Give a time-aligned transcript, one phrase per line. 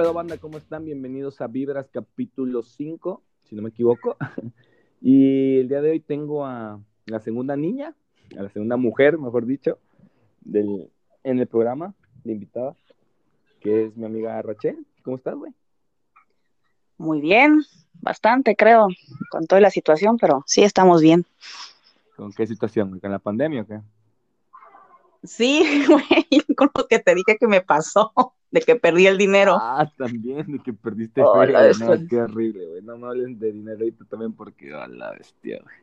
[0.00, 0.38] pedo, banda?
[0.38, 0.86] ¿Cómo están?
[0.86, 4.16] Bienvenidos a Vibras capítulo 5, si no me equivoco.
[5.02, 7.94] Y el día de hoy tengo a la segunda niña,
[8.38, 9.78] a la segunda mujer, mejor dicho,
[10.40, 10.90] del,
[11.22, 11.94] en el programa
[12.24, 12.76] de invitada,
[13.60, 14.86] que es mi amiga Rachel.
[15.02, 15.52] ¿Cómo estás, güey?
[16.96, 17.60] Muy bien,
[18.00, 18.88] bastante creo,
[19.30, 21.26] con toda la situación, pero sí estamos bien.
[22.16, 23.00] ¿Con qué situación?
[23.00, 23.80] ¿Con la pandemia o qué?
[25.22, 28.12] Sí, güey, con lo que te dije que me pasó,
[28.50, 29.56] de que perdí el dinero.
[29.60, 31.52] Ah, también, de que perdiste Oh, güey.
[31.52, 31.86] bestia.
[31.96, 32.82] No, qué horrible, güey.
[32.82, 35.76] No me hablen de dinero ahorita también porque a la bestia, güey.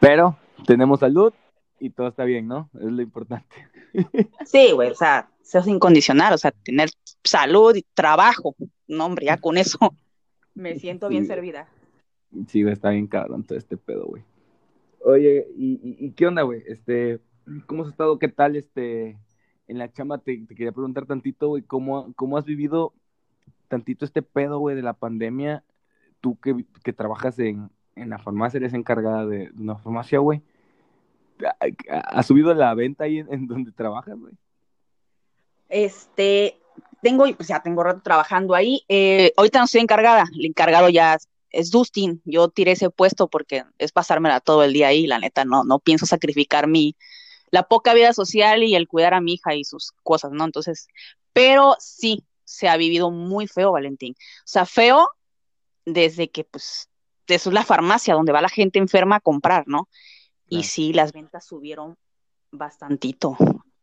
[0.00, 0.36] Pero
[0.66, 1.32] tenemos salud
[1.80, 2.68] y todo está bien, ¿no?
[2.74, 3.54] Es lo importante.
[4.44, 6.90] Sí, güey, o sea, eso es incondicional, o sea, tener
[7.22, 8.54] salud y trabajo.
[8.88, 9.78] No, hombre, ya con eso
[10.54, 11.28] me siento bien Sí.
[11.28, 11.68] servida.
[12.48, 14.22] Sí, güey, está bien cabrón todo este pedo, güey.
[15.04, 16.62] Oye, ¿y, y, y qué onda, güey?
[16.66, 17.20] Este,
[17.66, 18.18] ¿cómo has estado?
[18.18, 19.18] ¿Qué tal, este,
[19.68, 20.18] en la chamba?
[20.18, 22.92] Te, quería preguntar tantito, güey, ¿cómo, cómo has vivido
[23.68, 25.64] tantito este pedo, güey, de la pandemia?
[26.20, 30.42] Tú que, que trabajas en, en la farmacia, eres encargada de, una farmacia, güey.
[31.90, 34.32] ¿Ha- ¿Has subido la venta ahí en, en donde trabajas, güey?
[35.68, 36.58] Este,
[37.02, 38.82] tengo, pues ya tengo rato trabajando ahí.
[38.88, 41.18] Eh, ahorita no estoy encargada, el encargado ya
[41.50, 42.22] es Dustin.
[42.24, 45.78] Yo tiré ese puesto porque es pasármela todo el día ahí, la neta, no, no
[45.78, 46.96] pienso sacrificar mi,
[47.54, 50.44] la poca vida social y el cuidar a mi hija y sus cosas, ¿no?
[50.44, 50.88] Entonces,
[51.32, 54.16] pero sí, se ha vivido muy feo, Valentín.
[54.18, 55.08] O sea, feo
[55.84, 56.90] desde que, pues,
[57.28, 59.88] eso es la farmacia donde va la gente enferma a comprar, ¿no?
[60.48, 61.96] Y sí, las ventas subieron
[62.50, 63.36] bastantito.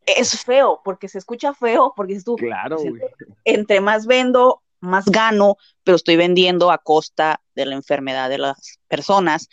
[0.06, 3.02] Es feo, porque se escucha feo, porque dices tú, Claro, pues, güey.
[3.46, 5.56] entre más vendo, más gano,
[5.86, 9.48] pero estoy vendiendo a costa de la enfermedad de las personas.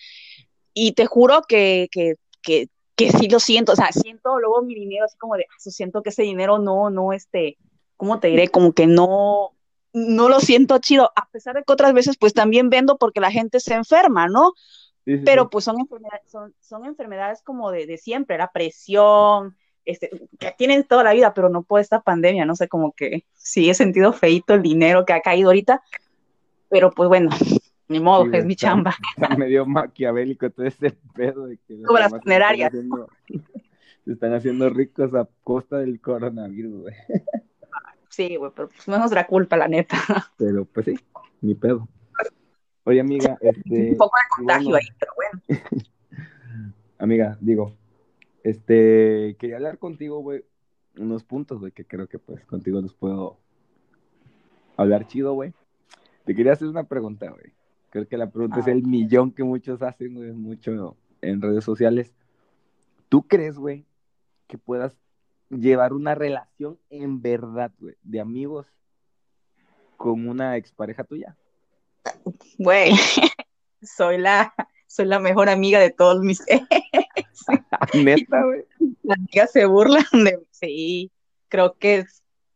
[0.74, 2.68] Y te juro que, que, que,
[2.98, 6.02] que sí lo siento, o sea, siento luego mi dinero así como de, "Ah, siento
[6.02, 7.56] que ese dinero no, no, este,
[7.96, 8.48] ¿cómo te diré?
[8.48, 9.52] Como que no,
[9.92, 13.30] no lo siento chido, a pesar de que otras veces pues también vendo porque la
[13.30, 14.52] gente se enferma, ¿no?
[15.04, 19.56] Sí, sí, pero pues son enfermedades, son, son enfermedades como de, de siempre, la presión,
[19.84, 20.10] este,
[20.40, 23.70] que tienen toda la vida, pero no por esta pandemia, no sé, como que sí
[23.70, 25.82] he sentido feito el dinero que ha caído ahorita,
[26.68, 27.30] pero pues bueno,
[27.88, 28.94] ni modo, Sí, es mi está- chamba.
[29.16, 32.70] Está medio maquiavélico todo este pedo de que las funerarias.
[32.72, 33.08] Se están, haciendo,
[34.04, 36.94] se están haciendo ricos a costa del coronavirus, güey.
[38.10, 39.96] Sí, güey, pero pues no es nuestra culpa, la neta.
[40.38, 40.94] Pero pues sí,
[41.40, 41.86] ni pedo.
[42.82, 44.76] Oye, amiga, este, Un poco de contagio bueno.
[44.82, 45.82] ahí, pero bueno.
[46.98, 47.76] amiga, digo,
[48.42, 50.44] este, quería hablar contigo, güey,
[50.96, 53.38] unos puntos, güey, que creo que pues contigo los puedo
[54.76, 55.52] hablar chido, güey.
[56.24, 57.52] Te quería hacer una pregunta, güey.
[57.90, 58.76] Creo que la pregunta es ver.
[58.76, 62.14] el millón que muchos hacen, güey, mucho en redes sociales.
[63.08, 63.86] ¿Tú crees, güey,
[64.46, 64.96] que puedas
[65.48, 68.66] llevar una relación en verdad, güey, de amigos
[69.96, 71.36] con una expareja tuya?
[72.58, 72.92] Güey,
[73.82, 74.54] soy la,
[74.86, 76.42] soy la mejor amiga de todos mis
[77.94, 78.64] Neta, güey.
[79.02, 80.44] Las amigas se burlan de mí.
[80.50, 81.12] Sí,
[81.48, 82.04] creo que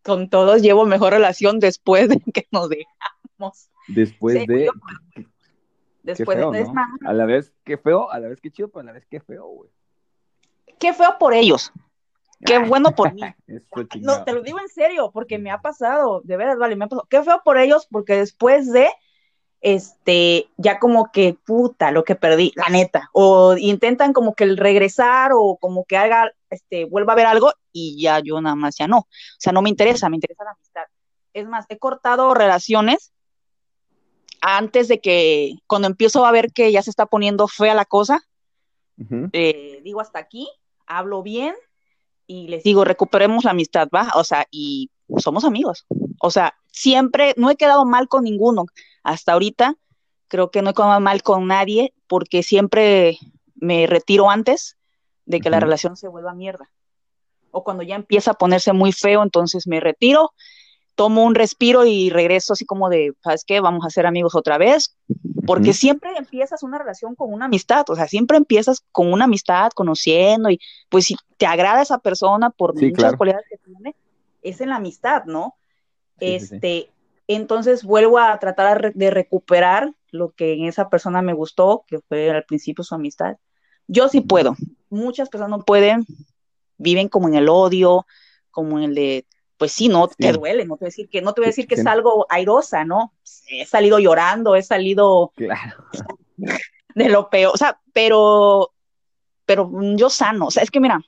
[0.02, 2.68] con todos llevo mejor relación después de que nos
[3.88, 4.66] Después Sí, de.
[4.66, 4.72] yo-
[5.14, 5.26] Qué
[6.02, 6.74] Después feo, de es ¿no?
[6.74, 9.06] más, A la vez que feo, a la vez que chido, pero a la vez
[9.06, 9.70] que feo, güey.
[10.80, 11.72] qué feo por ellos.
[12.44, 13.22] Qué bueno por mí.
[13.46, 13.64] Eso
[14.00, 16.88] No, te lo digo en serio, porque me ha pasado, de veras, vale, me ha
[16.88, 17.06] pasado.
[17.08, 18.88] Qué feo por ellos, porque después de,
[19.60, 23.08] este, ya como que, puta, lo que perdí, la neta.
[23.12, 27.52] O intentan como que el regresar o como que haga, este, vuelva a ver algo
[27.70, 28.98] y ya yo nada más ya no.
[28.98, 29.06] O
[29.38, 30.82] sea, no me interesa, me interesa la amistad.
[31.32, 33.12] Es más, he cortado relaciones
[34.42, 38.20] antes de que, cuando empiezo a ver que ya se está poniendo fea la cosa,
[39.32, 40.48] eh, digo hasta aquí,
[40.86, 41.54] hablo bien
[42.26, 44.10] y les digo, recuperemos la amistad, ¿va?
[44.14, 45.86] O sea, y somos amigos.
[46.20, 48.66] O sea, siempre, no he quedado mal con ninguno.
[49.02, 49.76] Hasta ahorita,
[50.28, 53.18] creo que no he quedado mal con nadie porque siempre
[53.54, 54.76] me retiro antes
[55.24, 56.70] de que la relación se vuelva mierda.
[57.52, 60.32] O cuando ya empieza a ponerse muy feo, entonces me retiro,
[60.94, 63.60] tomo un respiro y regreso así como de, ¿sabes qué?
[63.60, 64.96] Vamos a ser amigos otra vez.
[65.44, 69.72] Porque siempre empiezas una relación con una amistad, o sea, siempre empiezas con una amistad,
[69.74, 73.18] conociendo, y pues si te agrada esa persona por Sí, muchas claro.
[73.18, 73.96] cualidades que tiene,
[74.42, 75.56] es en la amistad, ¿no?
[76.20, 76.54] Sí, sí, sí.
[76.54, 76.90] este,
[77.26, 82.30] entonces vuelvo a tratar de recuperar lo que en esa persona me gustó, que fue
[82.30, 83.36] al principio su amistad.
[83.88, 84.54] Yo sí puedo,
[84.90, 86.06] muchas personas no pueden,
[86.78, 88.06] viven como en el odio,
[88.52, 89.26] como en el de,
[89.62, 91.50] pues sí, no, te duele, no te voy a decir que, no te voy a
[91.50, 93.14] decir que es algo airosa, ¿no?
[93.46, 95.84] He salido llorando, he salido Claro.
[96.96, 98.72] de lo peor, o sea, pero,
[99.46, 101.00] pero yo sano, o sea, es que mira,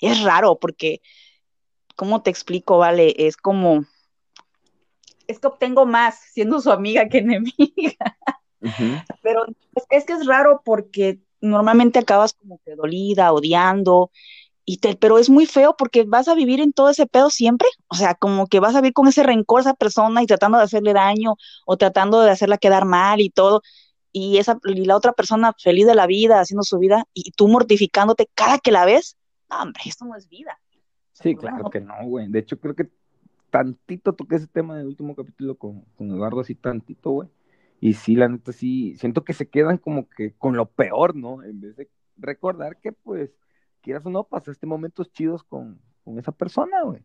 [0.00, 1.00] es raro porque,
[1.96, 3.12] ¿cómo te explico, vale?
[3.18, 3.84] Es como,
[5.26, 8.16] es que obtengo más siendo su amiga que enemiga.
[9.20, 9.46] Pero
[9.90, 14.12] es, que es raro porque normalmente acabas como que dolida, odiando,
[14.68, 17.68] y te, pero es muy feo porque vas a vivir en todo ese pedo siempre,
[17.86, 20.58] o sea, como que vas a vivir con ese rencor a esa persona y tratando
[20.58, 23.62] de hacerle daño o tratando de hacerla quedar mal y todo,
[24.10, 27.46] y esa y la otra persona feliz de la vida, haciendo su vida, y tú
[27.48, 29.16] mortificándote cada que la ves,
[29.48, 30.58] no, hombre, esto no es vida.
[31.12, 32.28] Sí, claro que no, güey.
[32.28, 32.90] De hecho, creo que
[33.50, 37.28] tantito toqué ese tema del último capítulo con, con Eduardo, así tantito, güey.
[37.80, 41.42] Y sí, la neta, sí, siento que se quedan como que con lo peor, ¿no?
[41.42, 43.30] En vez de recordar que, pues,
[43.86, 47.04] quieras o no, pasaste momentos chidos con, con esa persona, güey.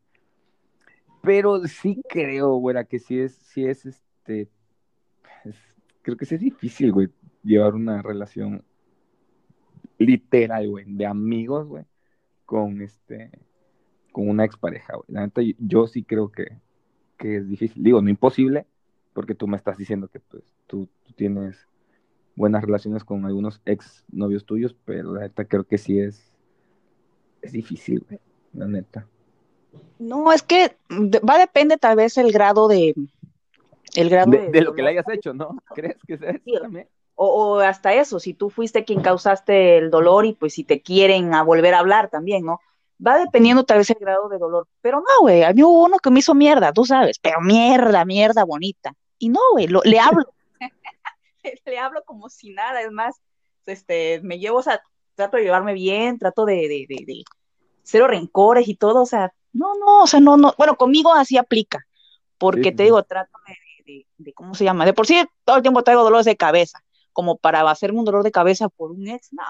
[1.22, 4.50] Pero sí creo, güey, que sí es, sí es, este,
[6.02, 7.10] creo que sí es difícil, güey,
[7.44, 8.66] llevar una relación
[10.00, 11.86] literal, güey, de amigos, güey,
[12.46, 13.30] con este,
[14.12, 15.06] con una expareja, güey.
[15.10, 16.58] La neta, yo sí creo que,
[17.16, 17.84] que es difícil.
[17.84, 18.66] Digo, no imposible,
[19.14, 21.68] porque tú me estás diciendo que pues tú, tienes
[22.36, 26.31] buenas relaciones con algunos ex novios tuyos, pero la neta creo que sí es,
[27.42, 28.20] es difícil, güey,
[28.54, 29.08] la neta.
[30.00, 32.96] No, es que va a depender tal vez el grado de...
[33.94, 35.58] El grado de, lo que le hayas hecho, ¿no?
[35.76, 36.88] ¿Crees que sea también?
[37.16, 40.82] O, o, hasta eso, si tú fuiste quien causaste el dolor y pues si te
[40.82, 42.60] quieren a volver a hablar también, ¿no?
[43.06, 44.68] va dependiendo tal vez el grado de dolor.
[44.82, 48.06] Pero no, güey, a mí hubo uno que me hizo mierda, tú sabes, pero mierda,
[48.06, 48.94] mierda bonita.
[49.18, 50.26] Y no, güey, le hablo.
[51.66, 53.16] le hablo como si nada, es más,
[53.66, 54.82] este, me llevo, o sea,
[55.16, 57.24] trato de llevarme bien, trato de, de, de, de
[57.84, 61.38] cero rencores y todo, o sea, no, no, o sea, no, no, bueno, conmigo así
[61.38, 61.86] aplica,
[62.38, 63.38] porque te digo, trato
[63.86, 64.86] de, de, ¿cómo se llama?
[64.86, 68.24] De por sí todo el tiempo traigo dolores de cabeza, como para hacerme un dolor
[68.24, 69.44] de cabeza por un ex, no,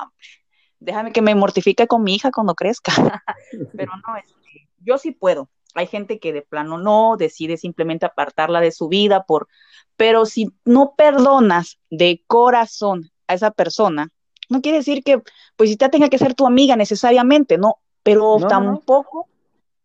[0.82, 2.92] déjame que me mortifique con mi hija cuando crezca.
[3.78, 5.50] Pero no, este, yo sí puedo.
[5.74, 9.48] Hay gente que de plano no, decide simplemente apartarla de su vida por,
[9.96, 14.10] pero si no perdonas de corazón a esa persona,
[14.52, 15.22] no quiere decir que,
[15.56, 19.30] pues si te tenga que ser tu amiga necesariamente, no, pero tampoco,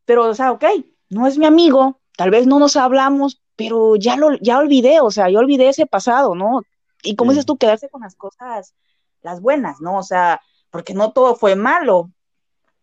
[0.04, 0.64] pero o sea, ok,
[1.08, 5.12] no es mi amigo, tal vez no nos hablamos, pero ya lo, ya olvidé, o
[5.12, 6.62] sea, yo olvidé ese pasado, ¿no?
[7.04, 8.74] Y como dices tú, quedarse con las cosas,
[9.22, 9.98] las buenas, ¿no?
[9.98, 10.40] O sea,
[10.70, 12.10] porque no todo fue malo.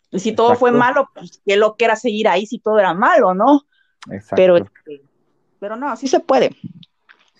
[0.09, 2.93] Y si todo fue malo, pues qué lo que era seguir ahí si todo era
[2.93, 3.63] malo, ¿no?
[4.09, 4.35] Exacto.
[4.37, 5.01] Pero, este,
[5.59, 6.55] pero no, sí se puede.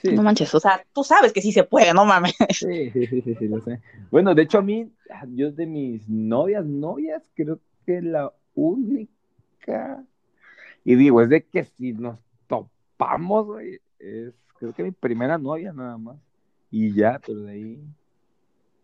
[0.04, 2.36] No manches, o sea, tú sabes que sí se puede, no mames.
[2.50, 3.80] Sí, sí, sí, sí, lo sé.
[4.12, 4.92] Bueno, de hecho a mí,
[5.30, 10.04] yo de mis novias, novias, creo que la única,
[10.84, 15.74] y digo, es de que si nos topamos, güey, es creo que mi primera novia
[15.74, 16.18] nada más.
[16.72, 17.84] Y ya, pero de ahí,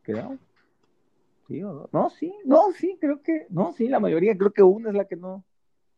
[0.04, 0.38] creo,
[1.92, 5.06] no, sí, no, sí, creo que, no, sí, la mayoría, creo que una es la
[5.06, 5.44] que no,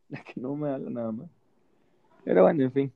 [0.07, 1.27] la que no me habla nada más.
[2.23, 2.93] Pero bueno, en fin.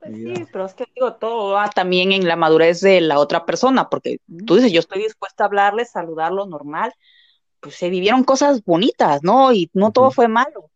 [0.00, 3.44] Pues sí, pero es que digo, todo va también en la madurez de la otra
[3.44, 6.94] persona, porque tú dices, yo estoy dispuesta a hablarle, saludarlo normal,
[7.60, 9.52] pues se vivieron cosas bonitas, ¿no?
[9.52, 10.70] Y no todo fue malo.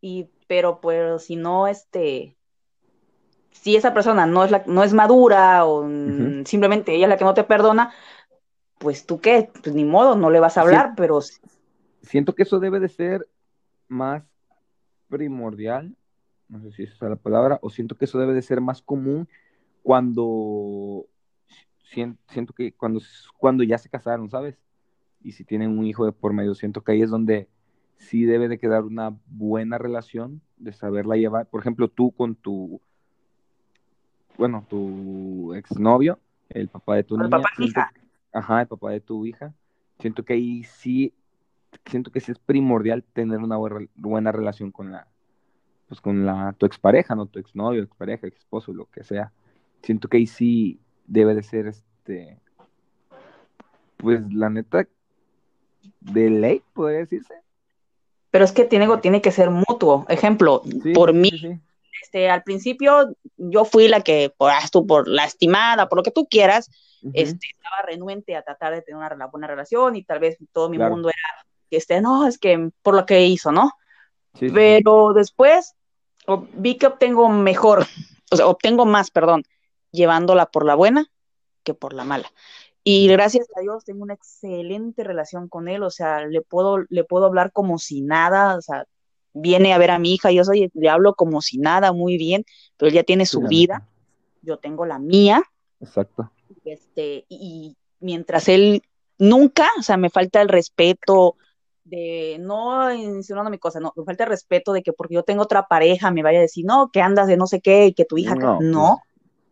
[0.00, 2.36] Y, pero pues si no, este,
[3.52, 5.84] si esa persona no es la, no es madura o
[6.44, 7.92] simplemente ella es la que no te perdona,
[8.78, 11.20] pues tú qué, pues ni modo, no le vas a hablar, pero...
[12.02, 13.26] Siento que eso debe de ser
[13.88, 14.24] más
[15.08, 15.94] primordial,
[16.54, 18.80] no sé si esa es la palabra, o siento que eso debe de ser más
[18.80, 19.28] común
[19.82, 21.06] cuando
[21.84, 23.00] siento que cuando,
[23.36, 24.56] cuando ya se casaron, ¿sabes?
[25.22, 27.48] Y si tienen un hijo de por medio, siento que ahí es donde
[27.96, 31.46] sí debe de quedar una buena relación, de saberla llevar.
[31.46, 32.80] Por ejemplo, tú con tu,
[34.36, 36.18] bueno, tu exnovio,
[36.48, 37.42] el papá de tu niña.
[38.32, 39.54] Ajá, el papá de tu hija.
[39.98, 41.14] Siento que ahí sí,
[41.86, 43.56] siento que sí es primordial tener una
[43.94, 45.06] buena, relación con la,
[45.88, 47.26] pues con la, tu expareja, ¿no?
[47.26, 49.32] Tu exnovio, expareja, esposo, lo que sea.
[49.82, 52.38] Siento que ahí sí debe de ser este,
[53.96, 54.86] pues la neta,
[56.00, 57.34] de ley, podría decirse.
[58.30, 60.06] Pero es que tiene, tiene que ser mutuo.
[60.08, 60.62] Ejemplo,
[60.94, 61.30] por mí,
[62.02, 66.26] este, al principio yo fui la que, por, tú, por lastimada, por lo que tú
[66.26, 66.70] quieras,
[67.12, 70.78] este, estaba renuente a tratar de tener una buena relación y tal vez todo mi
[70.78, 73.72] mundo era que este, no, es que por lo que hizo, ¿no?
[74.38, 75.74] Pero después
[76.54, 77.86] vi que obtengo mejor,
[78.30, 79.44] o sea, obtengo más, perdón,
[79.90, 81.06] llevándola por la buena
[81.62, 82.30] que por la mala.
[82.82, 87.04] Y gracias a Dios tengo una excelente relación con él, o sea, le puedo, le
[87.04, 88.84] puedo hablar como si nada, o sea,
[89.32, 92.44] viene a ver a mi hija, yo soy, le hablo como si nada, muy bien,
[92.76, 93.88] pero él ya tiene su vida,
[94.42, 95.42] yo tengo la mía.
[95.80, 96.30] Exacto.
[96.64, 98.82] Este, y mientras él
[99.18, 101.36] nunca, o sea, me falta el respeto,
[101.84, 105.42] de no insinuando mi cosa, no, me falta el respeto de que porque yo tengo
[105.42, 108.04] otra pareja me vaya a decir, no, que andas de no sé qué y que
[108.04, 108.58] tu hija, no.
[108.60, 109.00] no.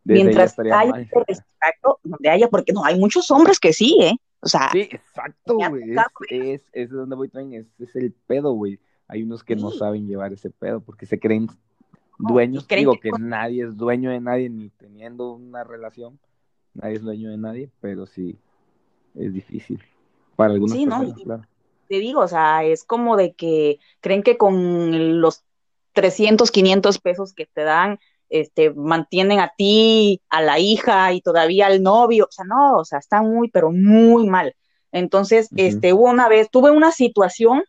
[0.04, 4.16] Pues, Mientras haya respeto, donde haya, porque no, hay muchos hombres que sí, ¿eh?
[4.40, 4.70] O sea.
[4.72, 5.94] Sí, exacto, güey.
[6.28, 8.80] Es, es, donde voy también, es, es el pedo, güey.
[9.06, 11.48] Hay unos que no saben llevar ese pedo porque se creen
[12.18, 12.66] dueños.
[12.66, 16.18] digo que, nadie es dueño de nadie ni teniendo una relación.
[16.74, 18.38] Nadie es dueño de nadie, pero sí
[19.14, 19.80] es difícil.
[20.34, 21.44] Para algunos sí, no, claro.
[21.92, 25.44] Te digo, o sea, es como de que creen que con los
[25.92, 27.98] 300, 500 pesos que te dan,
[28.30, 32.84] este, mantienen a ti, a la hija y todavía al novio, o sea, no, o
[32.86, 34.56] sea, está muy, pero muy mal.
[34.90, 37.62] Entonces, este, hubo una vez, tuve una situación,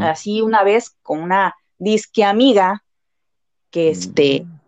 [0.00, 2.84] así una vez, con una disque amiga,
[3.70, 4.60] que este, mm.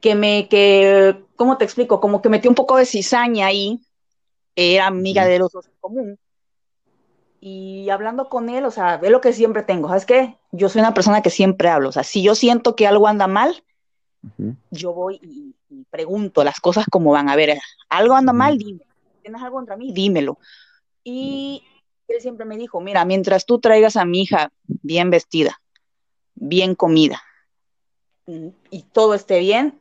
[0.00, 1.98] que me, que, ¿cómo te explico?
[1.98, 3.80] Como que metió un poco de cizaña ahí,
[4.54, 6.18] era amiga de los dos en común.
[7.40, 10.36] Y hablando con él, o sea, es lo que siempre tengo, ¿sabes qué?
[10.52, 13.26] Yo soy una persona que siempre hablo, o sea, si yo siento que algo anda
[13.26, 13.62] mal,
[14.70, 15.54] yo voy y,
[15.90, 17.28] pregunto las cosas como van.
[17.28, 18.80] A ver, algo anda mal, dime.
[19.22, 19.92] ¿Tienes algo contra mí?
[19.92, 20.38] Dímelo.
[21.04, 21.62] Y
[22.08, 25.60] él siempre me dijo, mira, mientras tú traigas a mi hija bien vestida,
[26.34, 27.22] bien comida,
[28.26, 29.78] y todo esté bien,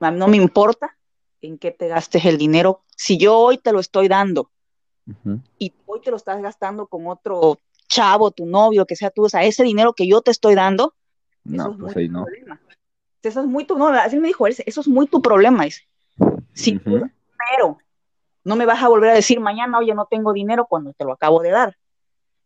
[0.00, 0.96] no me importa
[1.42, 2.82] en qué te gastes el dinero.
[2.96, 4.50] Si yo hoy te lo estoy dando
[5.58, 9.28] y hoy te lo estás gastando con otro chavo, tu novio, que sea tú, o
[9.28, 10.94] sea, ese dinero que yo te estoy dando,
[11.44, 12.26] no, pues ahí no.
[13.22, 15.82] Eso es muy tu, no, así me dijo, eso es muy tu problema, dice.
[16.52, 17.78] Sí, pero
[18.44, 21.12] no me vas a volver a decir mañana, oye, no tengo dinero cuando te lo
[21.12, 21.76] acabo de dar.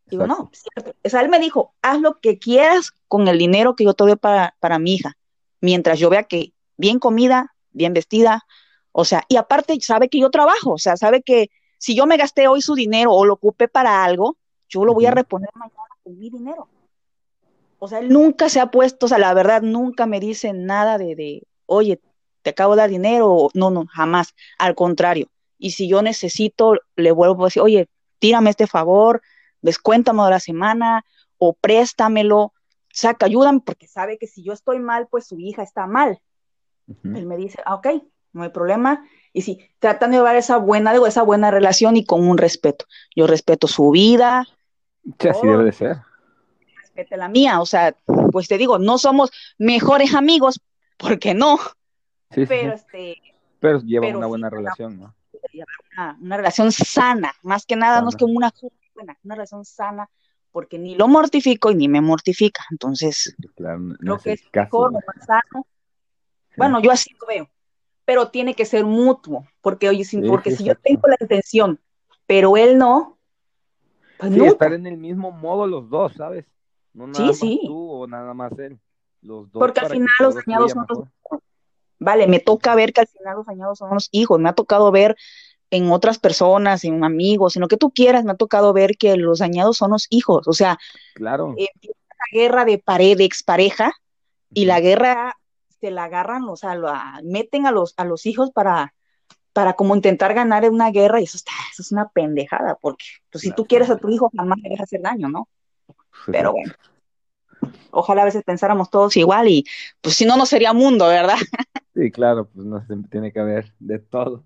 [0.07, 0.95] Digo, no, cierto.
[1.03, 4.05] O sea, él me dijo, haz lo que quieras con el dinero que yo te
[4.05, 5.17] doy para, para mi hija,
[5.61, 8.45] mientras yo vea que bien comida, bien vestida,
[8.93, 11.51] o sea, y aparte sabe que yo trabajo, o sea, sabe que
[11.85, 14.39] si yo me gasté hoy su dinero o lo ocupé para algo,
[14.71, 16.67] yo lo voy a reponer mañana con mi dinero.
[17.79, 20.97] O sea, él nunca se ha puesto, o sea, la verdad, nunca me dice nada
[20.97, 22.01] de, de oye,
[22.41, 25.29] te acabo de dar dinero, no, no, jamás, al contrario.
[25.59, 29.21] Y si yo necesito, le vuelvo a decir, oye, tírame este favor,
[29.61, 31.05] descuéntame de la semana
[31.37, 32.55] o préstamelo,
[32.91, 36.19] saca, ayúdame, porque sabe que si yo estoy mal, pues su hija está mal.
[37.03, 37.89] Él me dice, ah, ok,
[38.35, 39.07] no hay problema.
[39.33, 42.85] Y sí, tratan de llevar esa buena, digo, esa buena relación y con un respeto.
[43.17, 44.47] Yo respeto su vida.
[45.19, 45.97] Sí, así debe de ser.
[46.77, 47.97] Respete la mía, o sea,
[48.31, 50.61] pues te digo, no somos mejores amigos,
[50.99, 51.59] porque no.
[52.31, 53.17] Sí, pero este.
[53.61, 55.15] Pero lleva una buena relación, ¿no?
[55.97, 58.53] Una, una, relación sana, más que nada, no es que una
[58.95, 60.09] buena, una relación sana,
[60.53, 62.65] porque ni lo mortifico y ni me mortifica.
[62.71, 65.67] Entonces, lo que es mejor, más sano,
[66.57, 67.49] bueno, yo así lo veo,
[68.05, 71.81] pero tiene que ser mutuo, porque oye, porque si yo tengo la intención,
[72.27, 73.19] pero él no,
[74.19, 76.47] pues sí, estar en el mismo modo los dos, ¿sabes?
[76.93, 78.79] No nada más tú o nada más él.
[79.23, 80.99] Los dos porque al final los dañados son los
[81.99, 84.91] Vale, me toca ver que al final los dañados son los hijos, me ha tocado
[84.91, 85.17] ver
[85.71, 89.17] en otras personas, en amigos, en lo que tú quieras, me ha tocado ver que
[89.17, 90.47] los dañados son los hijos.
[90.47, 90.79] O sea,
[91.15, 91.55] claro.
[91.57, 93.93] Eh, la guerra de pared de expareja
[94.53, 95.37] y la guerra
[95.85, 98.95] se la agarran, o sea, la, meten a los, a los hijos para,
[99.53, 103.05] para como intentar ganar en una guerra y eso está, eso es una pendejada, porque
[103.31, 105.47] pues, si tú quieres a tu hijo jamás le hacer daño, ¿no?
[106.27, 106.73] Pero bueno,
[107.91, 109.67] ojalá a veces pensáramos todos igual y
[110.01, 111.37] pues si no, no sería mundo, ¿verdad?
[111.95, 114.43] Sí, claro, pues no se tiene que haber de todo.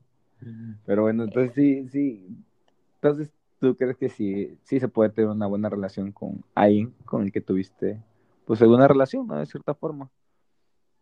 [0.85, 2.28] Pero bueno, entonces sí, sí.
[2.97, 7.23] Entonces, ¿tú crees que sí, sí se puede tener una buena relación con alguien con
[7.23, 8.02] el que tuviste,
[8.45, 9.38] pues, alguna relación, ¿no?
[9.38, 10.11] De cierta forma.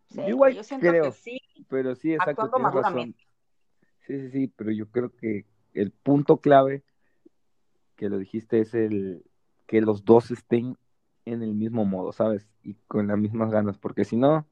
[0.09, 1.41] Sí, igual yo siento creo, que sí.
[1.69, 3.15] Pero sí, exacto, tienes razón.
[4.05, 6.83] Sí, sí, sí, pero yo creo que el punto clave
[7.95, 9.23] que lo dijiste es el
[9.65, 10.77] que los dos estén
[11.25, 12.47] en el mismo modo, ¿sabes?
[12.63, 14.47] Y con las mismas ganas, porque si no,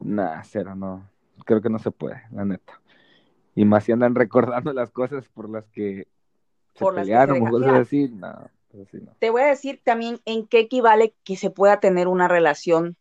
[0.00, 1.08] nada, cero, no.
[1.44, 2.80] Creo que no se puede, la neta.
[3.54, 6.08] Y más si andan recordando las cosas por las que
[6.74, 8.50] se pelearon o cosas así, no,
[9.18, 12.96] Te voy a decir también en qué equivale que se pueda tener una relación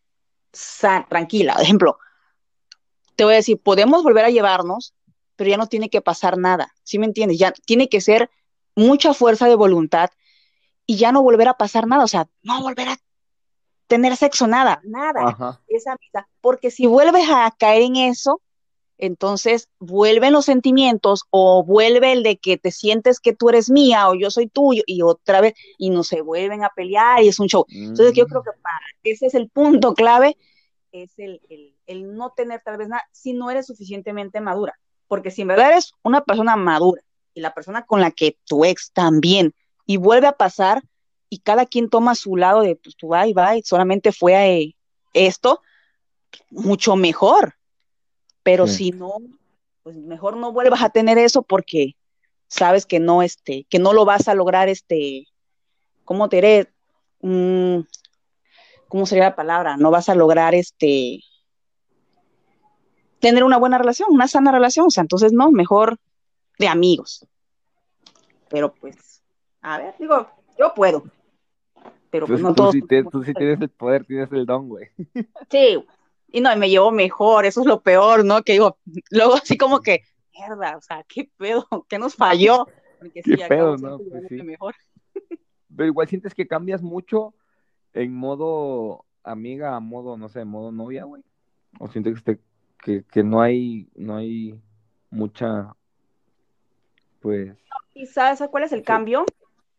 [1.09, 1.53] tranquila.
[1.53, 1.97] Por ejemplo,
[3.15, 4.93] te voy a decir, podemos volver a llevarnos,
[5.35, 6.74] pero ya no tiene que pasar nada.
[6.83, 7.38] ¿Sí me entiendes?
[7.38, 8.29] Ya tiene que ser
[8.75, 10.09] mucha fuerza de voluntad
[10.85, 12.03] y ya no volver a pasar nada.
[12.03, 12.97] O sea, no volver a
[13.88, 15.62] tener sexo, nada, nada.
[15.67, 15.95] Esa
[16.41, 18.41] Porque si vuelves a caer en eso,
[18.98, 24.10] entonces vuelven los sentimientos o vuelve el de que te sientes que tú eres mía
[24.10, 27.40] o yo soy tuyo y otra vez y no se vuelven a pelear y es
[27.40, 27.66] un show.
[27.70, 30.38] Entonces yo creo que para, ese es el punto clave,
[30.92, 31.42] es el,
[31.88, 34.80] el, no tener tal vez nada si no eres suficientemente madura.
[35.08, 37.02] Porque si en verdad eres una persona madura
[37.34, 39.54] y la persona con la que tu ex también
[39.86, 40.82] y vuelve a pasar,
[41.30, 44.36] y cada quien toma su lado de, pues tú va y va, y solamente fue
[44.36, 44.75] a, eh,
[45.14, 45.62] esto,
[46.50, 47.56] mucho mejor.
[48.46, 49.16] Pero si no,
[49.82, 51.96] pues mejor no vuelvas a tener eso porque
[52.48, 55.25] sabes que no, este, que no lo vas a lograr, este,
[56.04, 56.72] ¿cómo te diré?
[57.22, 57.80] Mm,
[58.88, 59.78] ¿Cómo sería la palabra?
[59.78, 61.22] No vas a lograr, este,
[63.20, 65.98] tener una buena relación, una sana relación, o sea, entonces no, mejor
[66.60, 67.25] de amigos.
[68.48, 69.24] Pero pues,
[69.64, 71.04] a ver, digo, yo puedo.
[72.12, 72.75] Pero pues, pues no tú todos.
[73.12, 74.90] Tú sí tienes el poder, tienes el don, güey.
[75.50, 75.84] Sí,
[76.27, 78.44] y no, y me llevo mejor, eso es lo peor, ¿no?
[78.44, 78.77] Que digo,
[79.12, 80.01] luego así como que,
[80.34, 82.67] mierda, o sea, qué pedo, qué nos falló.
[83.00, 83.98] Porque qué pedo, ¿no?
[83.98, 84.41] Pues sí.
[84.41, 84.75] Mejor.
[85.75, 87.34] Pero igual sientes que cambias mucho
[87.94, 91.24] en modo amiga a modo, no sé, modo novia, güey.
[91.79, 92.39] O sientes que te
[93.12, 94.60] que, no hay, no hay
[95.10, 95.75] mucha,
[97.20, 97.58] pues...
[97.94, 99.25] ¿Y sabes cuál es el cambio?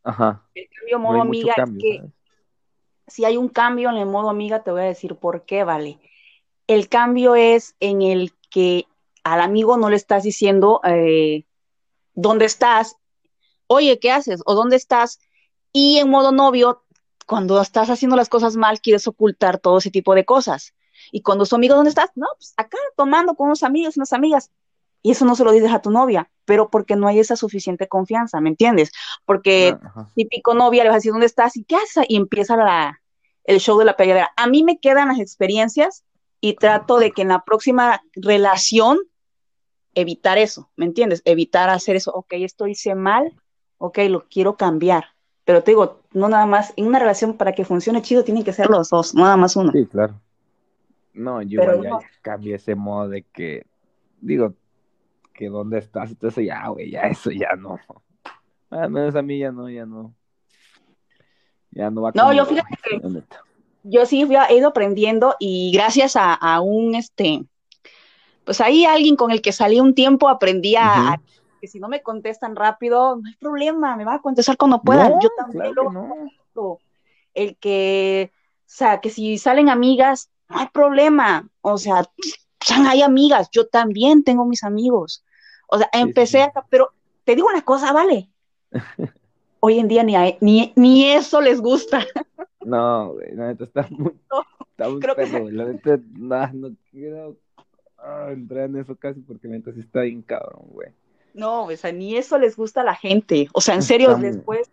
[0.02, 0.42] Ajá.
[0.54, 2.02] El cambio modo amiga es que
[3.06, 6.00] si hay un cambio en el modo amiga, te voy a decir por qué, vale.
[6.66, 8.86] El cambio es en el que
[9.24, 11.44] al amigo no le estás diciendo eh,
[12.14, 12.96] dónde estás,
[13.66, 14.42] oye, ¿qué haces?
[14.46, 15.20] o dónde estás.
[15.72, 16.84] Y en modo novio,
[17.26, 20.74] cuando estás haciendo las cosas mal, quieres ocultar todo ese tipo de cosas.
[21.12, 22.10] Y cuando su amigo, ¿dónde estás?
[22.14, 24.50] No, pues acá tomando con unos amigos, unas amigas.
[25.02, 27.86] Y eso no se lo dices a tu novia, pero porque no hay esa suficiente
[27.86, 28.90] confianza, ¿me entiendes?
[29.24, 31.56] Porque ah, típico novia le vas a decir, ¿dónde estás?
[31.56, 32.06] ¿Y qué haces?
[32.08, 33.00] Y empieza la,
[33.44, 34.32] el show de la peleadera.
[34.36, 36.04] A mí me quedan las experiencias
[36.40, 38.98] y trato de que en la próxima relación
[39.94, 41.22] evitar eso, ¿me entiendes?
[41.24, 43.32] Evitar hacer eso, ok, esto hice mal,
[43.78, 45.06] ok, lo quiero cambiar.
[45.44, 48.52] Pero te digo, no nada más, en una relación para que funcione chido tienen que
[48.52, 49.72] ser los dos, no nada más uno.
[49.72, 50.20] Sí, claro.
[51.14, 53.64] No, yo igual ya, cambié ese modo de que,
[54.20, 54.54] digo,
[55.32, 57.78] que dónde estás, entonces ya, güey, ya eso ya no.
[58.70, 60.14] Al menos a mí ya no, ya no.
[61.70, 63.00] Ya no va No, yo fíjate que
[63.88, 67.44] yo sí he ido aprendiendo y gracias a, un, este,
[68.44, 71.20] pues ahí alguien con el que salí un tiempo aprendí a,
[71.60, 75.14] que si no me contestan rápido, no hay problema, me va a contestar cuando puedan.
[75.20, 75.74] yo también
[76.54, 76.78] lo
[77.34, 81.48] El que, o sea, que si salen amigas, no hay problema.
[81.60, 82.04] O sea,
[82.88, 85.24] hay amigas, yo también tengo mis amigos.
[85.68, 86.92] O sea, empecé a, pero
[87.24, 88.28] te digo una cosa, vale.
[89.66, 92.04] Hoy en día ni, ni, ni eso les gusta.
[92.64, 94.12] No, güey, la neta está muy,
[94.70, 97.36] está muy Creo perro, La neta, no, no quiero
[97.96, 100.88] ah, entrar en eso casi porque la neta sí está bien cabrón, güey.
[101.32, 103.48] No, o sea, ni eso les gusta a la gente.
[103.52, 104.68] O sea, en serio, después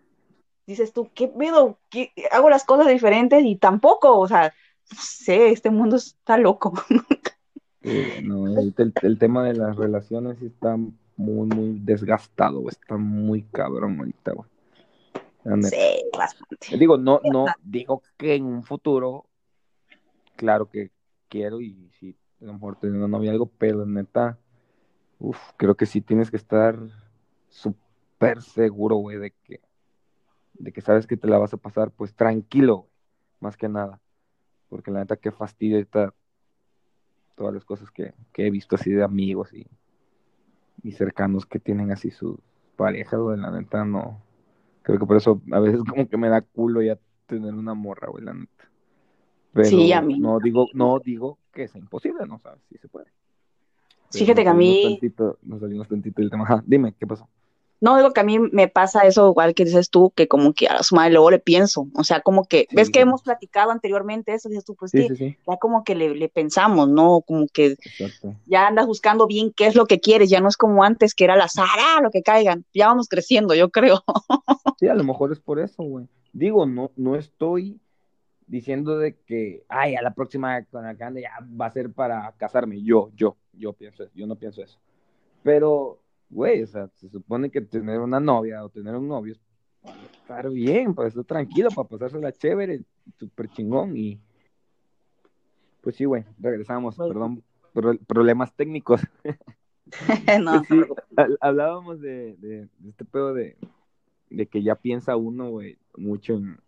[0.66, 1.78] dices tú, ¿qué pedo?
[1.88, 2.10] ¿Qué?
[2.32, 4.52] Hago las cosas diferentes y tampoco, o sea,
[4.84, 6.72] sé, este mundo está loco.
[8.24, 10.76] no, el, tema de las relaciones está
[11.16, 14.53] muy, muy desgastado, está muy cabrón ahorita, güey.
[15.44, 16.76] Sí, bastante.
[16.78, 19.26] Digo, no, no, digo que en un futuro,
[20.36, 20.90] claro que
[21.28, 24.38] quiero y si a lo mejor tener una novia algo, pero neta,
[25.18, 26.78] uff, creo que sí tienes que estar
[27.48, 29.60] súper seguro, güey, de que,
[30.54, 32.88] de que sabes que te la vas a pasar, pues tranquilo,
[33.40, 34.00] más que nada.
[34.68, 36.14] Porque la neta que fastidio está
[37.34, 39.66] todas las cosas que, he visto así de amigos y,
[40.82, 42.38] y cercanos que tienen así sus
[42.76, 44.23] parejas, güey, la neta no,
[44.84, 48.08] creo que por eso a veces como que me da culo ya tener una morra,
[48.08, 48.70] güey, la neta.
[49.52, 50.18] Pero sí, a mí.
[50.18, 53.06] No digo, no digo que sea imposible, no sabes si se puede.
[54.10, 55.00] Fíjate que a mí.
[55.42, 56.62] nos salimos tantito del tema.
[56.66, 57.28] dime, ¿qué pasó?
[57.84, 60.68] No, digo que a mí me pasa eso igual que dices tú, que como que
[60.68, 64.32] a su madre luego le pienso, o sea, como que, ves que hemos platicado anteriormente
[64.32, 65.06] eso, dices tú, pues sí,
[65.46, 67.20] ya como que le, pensamos, ¿no?
[67.20, 67.76] Como que
[68.46, 71.24] ya andas buscando bien qué es lo que quieres, ya no es como antes que
[71.24, 74.02] era la Sara, lo que caigan, ya vamos creciendo, yo creo.
[74.80, 76.06] sí, a lo mejor es por eso, güey.
[76.32, 77.78] Digo, no, no estoy
[78.46, 82.32] diciendo de que, ay, a la próxima con la que ya va a ser para
[82.38, 84.78] casarme, yo, yo, yo pienso, yo no pienso eso.
[85.42, 89.40] Pero güey, o sea, se supone que tener una novia o tener un novio es
[89.82, 92.82] para estar bien, para estar tranquilo, para pasársela chévere,
[93.18, 94.18] súper chingón y
[95.82, 97.44] pues sí, güey, regresamos, perdón,
[98.06, 99.02] problemas técnicos.
[100.40, 100.62] no.
[100.66, 100.88] Pues
[101.40, 103.56] hablábamos de, este pedo de,
[104.50, 106.58] que ya piensa uno, güey, mucho en,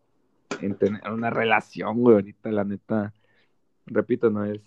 [0.61, 3.15] en tener una relación, güey, ahorita la neta,
[3.87, 4.61] repito, no es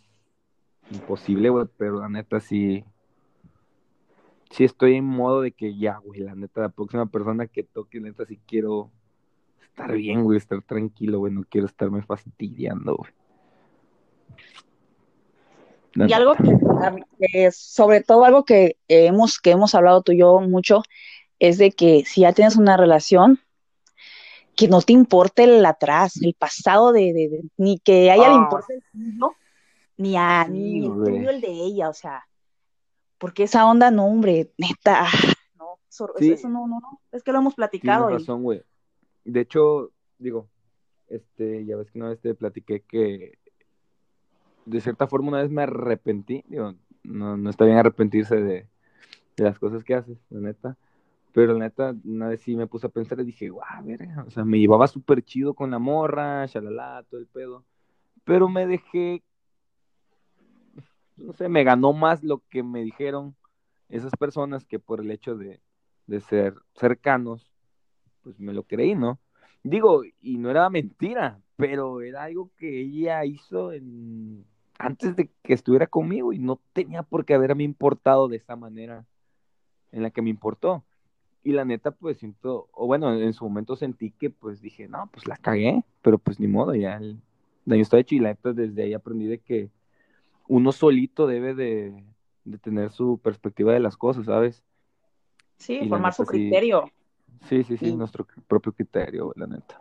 [0.92, 2.84] imposible, güey, pero la neta sí,
[4.50, 8.00] sí estoy en modo de que ya, güey, la neta, la próxima persona que toque,
[8.00, 8.92] neta, sí quiero
[9.62, 13.12] estar bien, güey, estar tranquilo, güey, no quiero estarme fastidiando, güey.
[16.08, 16.36] Y algo
[17.20, 20.84] que, sobre todo algo que hemos, que hemos hablado tú y yo mucho,
[21.40, 23.40] es de que si ya tienes una relación,
[24.56, 28.36] que no te importe el atrás, el pasado de, de, ni que a ella le
[28.36, 28.42] ah.
[28.44, 29.36] importe el tuyo,
[29.98, 32.28] ni a ni el tuyo el de ella, o sea,
[33.20, 35.08] porque esa onda, no, hombre, neta,
[35.58, 38.08] no, eso, no, no, no, es que lo hemos platicado.
[38.08, 38.64] Tienes razón, güey.
[39.26, 40.50] De hecho, digo,
[41.08, 43.38] este, ya ves que una vez te platiqué que
[44.66, 48.68] de cierta forma una vez me arrepentí, digo, no, no está bien arrepentirse de,
[49.36, 50.78] de las cosas que haces, la neta,
[51.34, 54.30] pero la neta, una vez sí me puse a pensar y dije, guau, verga, o
[54.30, 57.66] sea, me llevaba súper chido con la morra, shalala, todo el pedo,
[58.24, 59.24] pero me dejé,
[61.20, 63.36] no sé, me ganó más lo que me dijeron
[63.90, 65.60] esas personas que por el hecho de,
[66.08, 67.52] de ser cercanos,
[68.24, 69.20] pues me lo creí, ¿no?
[69.64, 74.46] Digo, y no era mentira, pero era algo que ella hizo en,
[74.78, 79.06] antes de que estuviera conmigo y no tenía por qué haberme importado de esa manera
[79.92, 80.86] en la que me importó.
[81.44, 85.10] Y la neta, pues siento, o bueno, en su momento sentí que pues dije, no,
[85.12, 87.22] pues la cagué, pero pues ni modo, ya el
[87.66, 89.70] daño está hecho y la neta desde ahí aprendí de que
[90.50, 92.04] uno solito debe de,
[92.62, 94.64] tener su perspectiva de las cosas, ¿sabes?
[95.58, 96.92] Sí, formar su criterio.
[97.48, 99.80] Sí, sí, sí, nuestro propio criterio, la neta.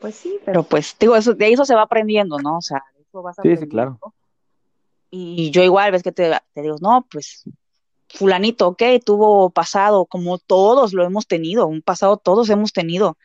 [0.00, 2.58] Pues sí, pero pues, digo, eso, de eso se va aprendiendo, ¿no?
[2.58, 3.98] O sea, de eso vas Sí, sí, claro.
[5.10, 7.44] Y yo igual, ves que te, te digo, no, pues,
[8.08, 13.16] fulanito, ok, tuvo pasado, como todos lo hemos tenido, un pasado todos hemos tenido.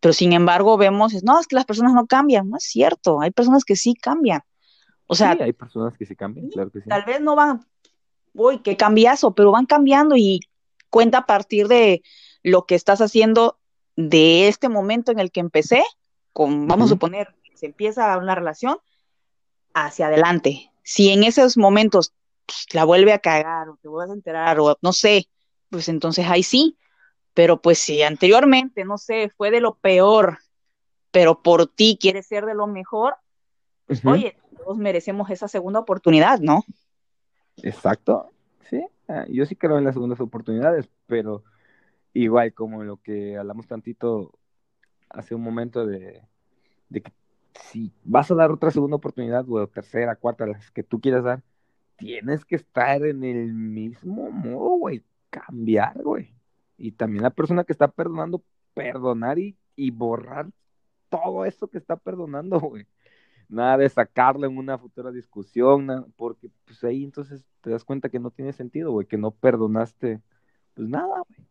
[0.00, 3.30] Pero sin embargo, vemos, no, es que las personas no cambian, no es cierto, hay
[3.30, 4.42] personas que sí cambian.
[5.12, 6.88] O sea, sí, hay personas que sí cambian, claro que sí.
[6.88, 7.64] Tal vez no van,
[8.32, 10.40] uy, qué cambiazo, pero van cambiando y
[10.90, 12.02] cuenta a partir de
[12.42, 13.58] lo que estás haciendo
[13.96, 15.82] de este momento en el que empecé,
[16.32, 18.78] con, vamos a suponer, se empieza una relación,
[19.74, 20.70] hacia adelante.
[20.82, 22.12] Si en esos momentos
[22.46, 25.28] pues, la vuelve a cagar o te vuelves a enterar o no sé,
[25.70, 26.76] pues entonces ahí sí.
[27.34, 30.38] Pero pues si anteriormente, no sé, fue de lo peor,
[31.10, 33.14] pero por ti quieres ser de lo mejor,
[33.86, 36.64] pues oye, todos merecemos esa segunda oportunidad, ¿no?
[37.62, 38.30] Exacto.
[38.68, 41.44] Sí, ah, yo sí creo en las segundas oportunidades, pero
[42.14, 44.32] igual como lo que hablamos tantito
[45.10, 46.22] hace un momento de,
[46.92, 47.12] que
[47.70, 51.42] si vas a dar otra segunda oportunidad, o tercera, cuarta, las que tú quieras dar,
[51.96, 56.34] tienes que estar en el mismo modo, güey, cambiar, güey.
[56.78, 58.42] Y también la persona que está perdonando,
[58.74, 60.48] perdonar y, y borrar
[61.10, 62.86] todo eso que está perdonando, güey
[63.52, 68.18] nada de sacarlo en una futura discusión, porque pues ahí entonces te das cuenta que
[68.18, 70.20] no tiene sentido, güey, que no perdonaste,
[70.74, 71.46] pues nada, güey,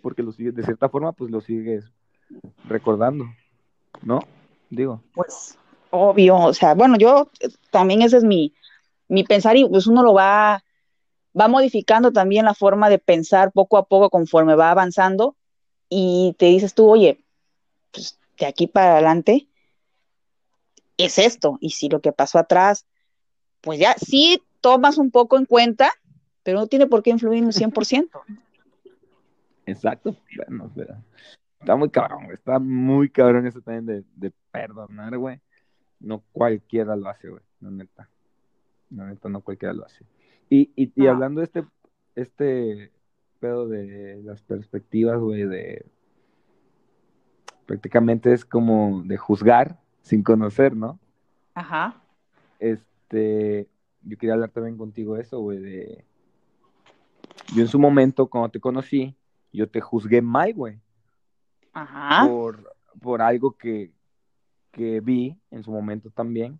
[0.00, 1.92] porque lo sigues, de cierta forma, pues lo sigues
[2.68, 3.26] recordando,
[4.02, 4.20] ¿no?
[4.70, 5.02] Digo.
[5.14, 5.58] Pues
[5.90, 7.30] obvio, o sea, bueno, yo
[7.70, 8.54] también ese es mi,
[9.08, 10.64] mi pensar y pues uno lo va,
[11.38, 15.36] va modificando también la forma de pensar poco a poco conforme va avanzando
[15.88, 17.22] y te dices tú, oye,
[17.90, 19.48] pues de aquí para adelante,
[21.04, 21.58] es esto.
[21.60, 22.86] Y si lo que pasó atrás,
[23.60, 25.90] pues ya sí tomas un poco en cuenta,
[26.42, 28.08] pero no tiene por qué influir un 100%.
[29.66, 30.16] Exacto.
[30.36, 30.70] Bueno,
[31.60, 35.40] está muy cabrón, está muy cabrón eso también de, perdonar, güey.
[36.00, 38.08] No cualquiera lo hace, güey, la neta.
[38.90, 40.04] La neta, no cualquiera lo hace.
[40.50, 41.64] Y, y, hablando de este,
[42.16, 42.92] este
[43.40, 45.86] pedo de las perspectivas, güey, de
[47.66, 50.98] prácticamente es como de juzgar sin conocer, ¿no?
[51.54, 52.02] Ajá.
[52.58, 53.68] Este,
[54.02, 56.04] yo quería hablar también contigo eso, güey, de...
[57.54, 59.14] Yo en su momento, cuando te conocí,
[59.52, 60.78] yo te juzgué mal, güey.
[61.72, 62.26] Ajá.
[62.26, 63.90] Por, por algo que,
[64.70, 66.58] que vi en su momento también.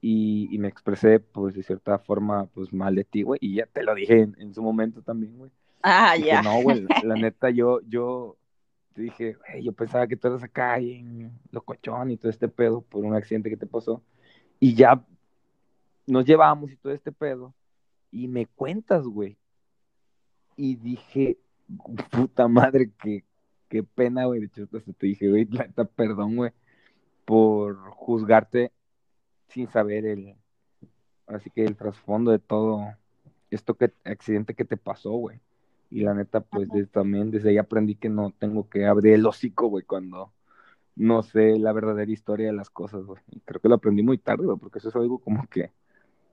[0.00, 3.38] Y, y, me expresé, pues, de cierta forma, pues, mal de ti, güey.
[3.42, 5.50] Y ya te lo dije en, su momento también, güey.
[5.82, 6.42] Ah, ya.
[6.42, 8.36] No, güey, la, la, neta, yo, yo,
[9.02, 13.14] dije, yo pensaba que tú eras acá en locochón y todo este pedo por un
[13.14, 14.02] accidente que te pasó.
[14.58, 15.04] Y ya
[16.06, 17.54] nos llevamos y todo este pedo.
[18.10, 19.36] Y me cuentas, güey.
[20.56, 21.38] Y dije,
[22.10, 23.24] puta madre, qué,
[23.68, 24.40] qué pena, güey.
[24.40, 25.46] De hecho, te dije, güey,
[25.94, 26.52] perdón, güey,
[27.24, 28.72] por juzgarte
[29.48, 30.36] sin saber el,
[31.26, 32.80] así que el trasfondo de todo
[33.50, 35.40] esto que accidente que te pasó, güey.
[35.90, 39.68] Y la neta, pues también desde ahí aprendí que no tengo que abrir el hocico,
[39.68, 40.32] güey, cuando
[40.96, 43.20] no sé la verdadera historia de las cosas, güey.
[43.30, 45.70] Y creo que lo aprendí muy tarde, güey, porque eso es algo como que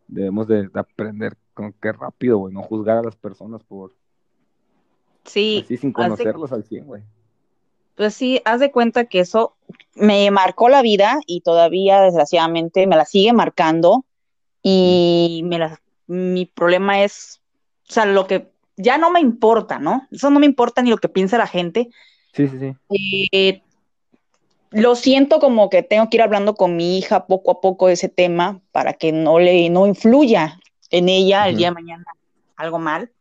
[0.07, 3.93] debemos de, aprender con qué rápido, güey, no juzgar a las personas por...
[5.25, 5.61] Sí.
[5.63, 7.03] Así sin conocerlos al 100, güey.
[7.95, 9.55] Pues sí, haz de cuenta que eso
[9.93, 14.03] me marcó la vida y todavía desgraciadamente me la sigue marcando
[14.63, 17.41] y me la, mi problema es,
[17.89, 20.07] o sea, lo que ya no me importa, ¿no?
[20.11, 21.89] Eso no me importa ni lo que piensa la gente,
[22.33, 22.75] Sí, sí, sí.
[23.31, 23.61] Eh,
[24.71, 27.93] lo siento como que tengo que ir hablando con mi hija poco a poco de
[27.93, 30.59] ese tema para que no le no influya
[30.89, 32.05] en ella el día de mañana
[32.55, 33.11] algo mal.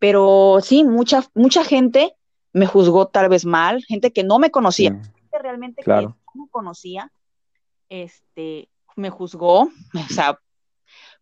[0.00, 2.16] Pero sí, mucha, mucha gente
[2.52, 6.48] me juzgó tal vez mal, gente que no me conocía, gente realmente que no me
[6.50, 7.12] conocía,
[7.88, 10.40] este, me juzgó, o sea,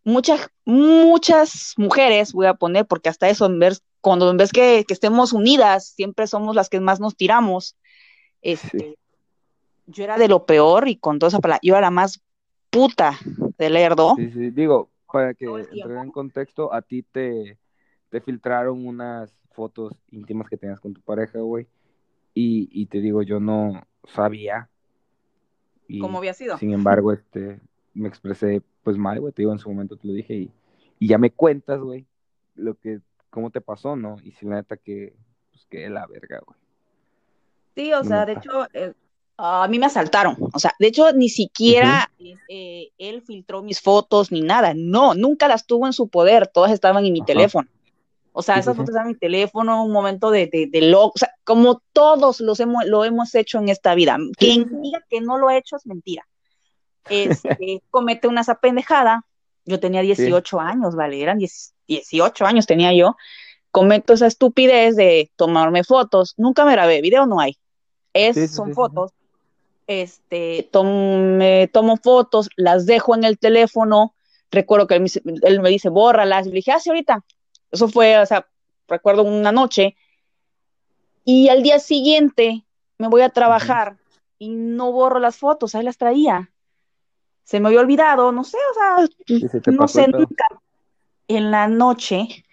[0.03, 4.83] muchas, muchas mujeres, voy a poner, porque hasta eso, en ver, cuando en vez que,
[4.87, 7.77] que, estemos unidas, siempre somos las que más nos tiramos.
[8.41, 8.97] Este,
[9.85, 12.21] Yo era de lo peor y con toda esa palabra, yo era la más
[12.69, 13.19] puta
[13.57, 14.15] del Lerdo.
[14.15, 17.57] Sí, sí, digo, para que entre en contexto, a ti te,
[18.09, 21.67] te filtraron unas fotos íntimas que tenías con tu pareja, güey,
[22.33, 24.69] y, y te digo, yo no sabía.
[25.99, 26.57] ¿Cómo había sido?
[26.57, 27.59] Sin embargo, este,
[27.93, 30.51] me expresé pues mal, güey, te digo, en su momento te lo dije y,
[30.99, 32.05] y ya me cuentas, güey,
[32.55, 32.99] lo que,
[33.29, 34.17] cómo te pasó, ¿no?
[34.23, 35.13] Y si la neta que,
[35.51, 36.57] pues que la verga, güey.
[37.75, 38.93] Sí, o sea, de hecho, eh,
[39.37, 42.11] a mí me asaltaron, o sea, de hecho, ni siquiera
[42.49, 46.71] eh, él filtró mis fotos ni nada, no, nunca las tuvo en su poder, todas
[46.71, 47.69] estaban en mi teléfono.
[48.33, 51.33] O sea, esas fotos estaban en mi teléfono, un momento de, de, de o sea,
[51.43, 54.17] como todos los hemos, lo hemos hecho en esta vida.
[54.37, 56.25] Quien diga que no lo ha hecho es mentira
[57.09, 59.25] este, comete una esa pendejada,
[59.65, 61.39] yo tenía 18 años, vale, eran
[61.87, 63.15] 18 años tenía yo,
[63.71, 67.57] cometo esa estupidez de tomarme fotos, nunca me grabé, video no hay,
[68.13, 69.11] es, son fotos,
[69.87, 74.15] este, me tomo fotos, las dejo en el teléfono,
[74.51, 77.23] recuerdo que él me, dice, bórralas, y le dije, ah, sí, ahorita,
[77.71, 78.47] eso fue, o sea,
[78.87, 79.95] recuerdo una noche,
[81.23, 82.65] y al día siguiente
[82.97, 83.97] me voy a trabajar
[84.39, 86.50] y no borro las fotos, ahí las traía
[87.51, 89.41] se me había olvidado, no sé, o sea,
[89.73, 90.45] no sé, nunca.
[91.27, 92.45] En la noche,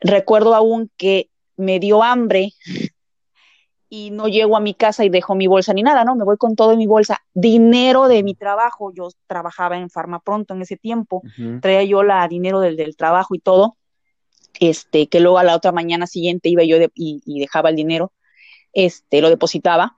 [0.00, 2.52] recuerdo aún que me dio hambre
[3.88, 6.14] y no llego a mi casa y dejo mi bolsa ni nada, ¿no?
[6.14, 7.22] Me voy con todo en mi bolsa.
[7.32, 11.22] Dinero de mi trabajo, yo trabajaba en Farma Pronto en ese tiempo,
[11.62, 13.78] traía yo la dinero del, del, trabajo y todo,
[14.60, 18.12] este, que luego a la otra mañana siguiente iba yo y, y, dejaba el dinero,
[18.74, 19.96] este, lo depositaba.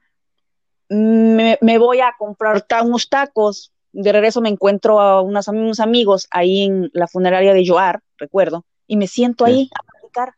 [0.88, 6.28] Me, me voy a comprar unos tacos, de regreso me encuentro a unos, unos amigos
[6.30, 10.34] ahí en la funeraria de Joar, recuerdo, y me siento ahí a platicar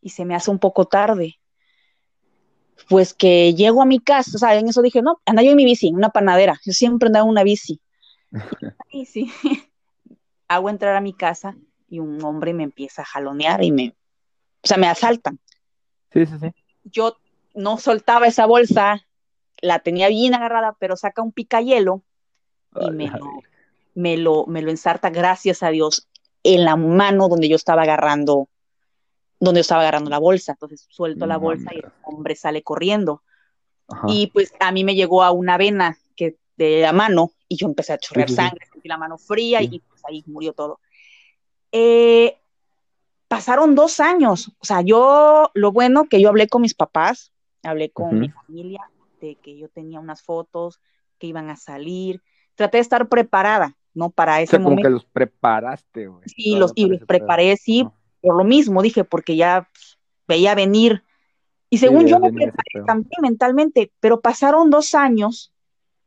[0.00, 1.38] y se me hace un poco tarde.
[2.88, 5.56] Pues que llego a mi casa, o sea, en eso dije, no, anda yo en
[5.56, 7.80] mi bici, una panadera, yo siempre andaba en una bici.
[8.90, 9.30] y sí,
[10.48, 11.56] hago entrar a mi casa
[11.88, 13.94] y un hombre me empieza a jalonear y me,
[14.62, 15.38] o sea, me asaltan.
[16.12, 16.48] Sí, sí, sí.
[16.82, 17.18] Yo
[17.54, 19.06] no soltaba esa bolsa,
[19.62, 22.02] la tenía bien agarrada, pero saca un picayelo
[22.80, 23.42] y me lo,
[23.94, 26.08] me lo, me lo ensarta, gracias a Dios,
[26.42, 28.48] en la mano donde yo estaba agarrando,
[29.40, 30.52] donde yo estaba agarrando la bolsa.
[30.52, 32.36] Entonces suelto la bolsa y el hombre.
[32.36, 33.22] sale corriendo.
[34.08, 37.66] Y pues a mí me llegó a una vena que de la mano y yo
[37.66, 40.80] empecé a chorrear sangre, sentí la mano fría y pues ahí murió todo.
[41.70, 42.36] Eh,
[43.28, 47.90] pasaron dos años, o sea, yo, lo bueno que yo hablé con mis papás, hablé
[47.90, 50.80] con mi familia de que yo tenía unas fotos
[51.18, 52.22] que iban a salir,
[52.56, 54.10] traté de estar preparada, ¿no?
[54.10, 54.82] Para ese momento.
[54.82, 56.28] Como que los preparaste, güey.
[56.28, 57.86] Sí, los, y los preparé, sí,
[58.20, 59.68] por lo mismo, dije, porque ya
[60.26, 61.04] veía venir.
[61.70, 65.52] Y según yo me preparé también mentalmente, pero pasaron dos años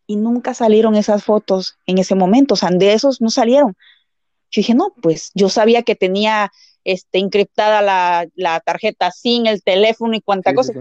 [0.07, 3.75] y nunca salieron esas fotos en ese momento, o sea, de esos no salieron.
[4.51, 6.51] Yo dije, no, pues yo sabía que tenía
[6.83, 10.73] este, encriptada la, la tarjeta sin el teléfono y cuánta cosa.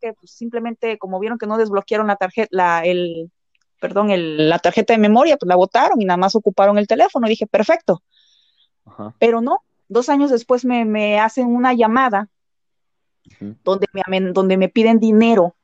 [0.00, 3.30] que pues, simplemente como vieron que no desbloquearon la tarjeta, la, el,
[3.82, 7.26] perdón, el, la tarjeta de memoria, pues la botaron y nada más ocuparon el teléfono.
[7.26, 8.00] dije, perfecto.
[9.18, 12.28] Pero no, dos años después me, me hacen una llamada
[13.64, 15.56] donde, me, donde me piden dinero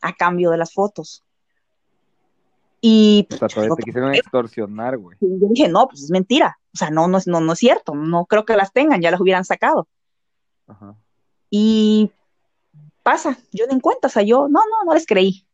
[0.00, 1.24] a cambio de las fotos.
[2.80, 5.18] Y o sea, te quisieron extorsionar, güey.
[5.20, 6.60] Yo dije, no, pues es mentira.
[6.72, 7.92] O sea, no, no, no, no es cierto.
[7.96, 9.88] No creo que las tengan, ya las hubieran sacado.
[10.68, 10.94] Ajá.
[11.50, 12.12] Y
[13.02, 15.44] pasa, yo den cuenta, o sea, yo, no, no, no les creí.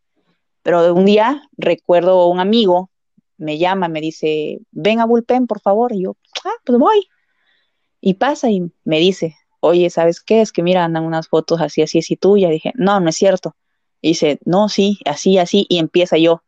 [0.65, 2.91] Pero un día recuerdo un amigo,
[3.37, 5.93] me llama, me dice, ven a Bullpen, por favor.
[5.93, 7.07] Y yo, ah, pues voy.
[8.01, 10.41] Y pasa y me dice, oye, ¿sabes qué?
[10.41, 12.49] Es que mira, andan unas fotos así, así, así tuya.
[12.49, 13.55] dije, no, no es cierto.
[14.01, 15.67] Y dice, no, sí, así, así.
[15.69, 16.43] Y empieza yo,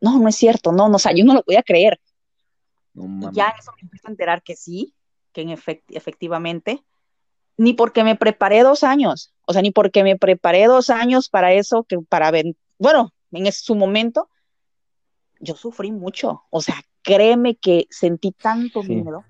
[0.00, 2.00] no, no es cierto, no, no, o sea, yo no lo podía creer.
[2.94, 4.94] y ya eso me empiezo a enterar que sí,
[5.32, 6.82] que en efectivamente,
[7.56, 11.52] ni porque me preparé dos años, o sea, ni porque me preparé dos años para
[11.52, 14.28] eso, que para ver, bueno, en su momento,
[15.40, 16.44] yo sufrí mucho.
[16.50, 19.24] O sea, créeme que sentí tanto miedo,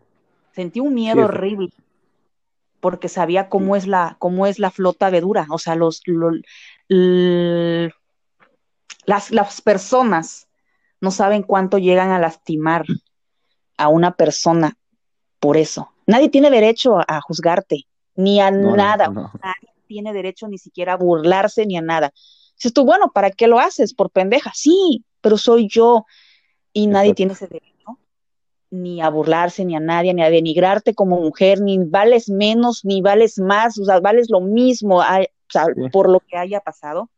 [0.52, 1.72] sentí un miedo horrible,
[2.80, 6.02] porque sabía cómo es la, cómo es la flota de dura, o sea, los,
[6.88, 7.92] las,
[9.30, 10.48] las personas
[11.00, 12.84] no saben cuánto llegan a lastimar
[13.76, 14.76] a una persona
[15.38, 15.92] por eso.
[16.06, 19.08] Nadie tiene derecho a juzgarte, ni a nada.
[19.08, 22.12] Nadie tiene derecho ni siquiera a burlarse ni a nada.
[22.58, 23.94] Dices tú, bueno, ¿para qué lo haces?
[23.94, 24.52] Por pendeja.
[24.54, 26.04] Sí, pero soy yo.
[26.72, 27.98] Y nadie tiene ese derecho
[28.70, 33.00] ni a burlarse, ni a nadie, ni a denigrarte como mujer, ni vales menos, ni
[33.00, 35.02] vales más, o sea, vales lo mismo, o
[35.48, 37.08] sea, por lo que haya pasado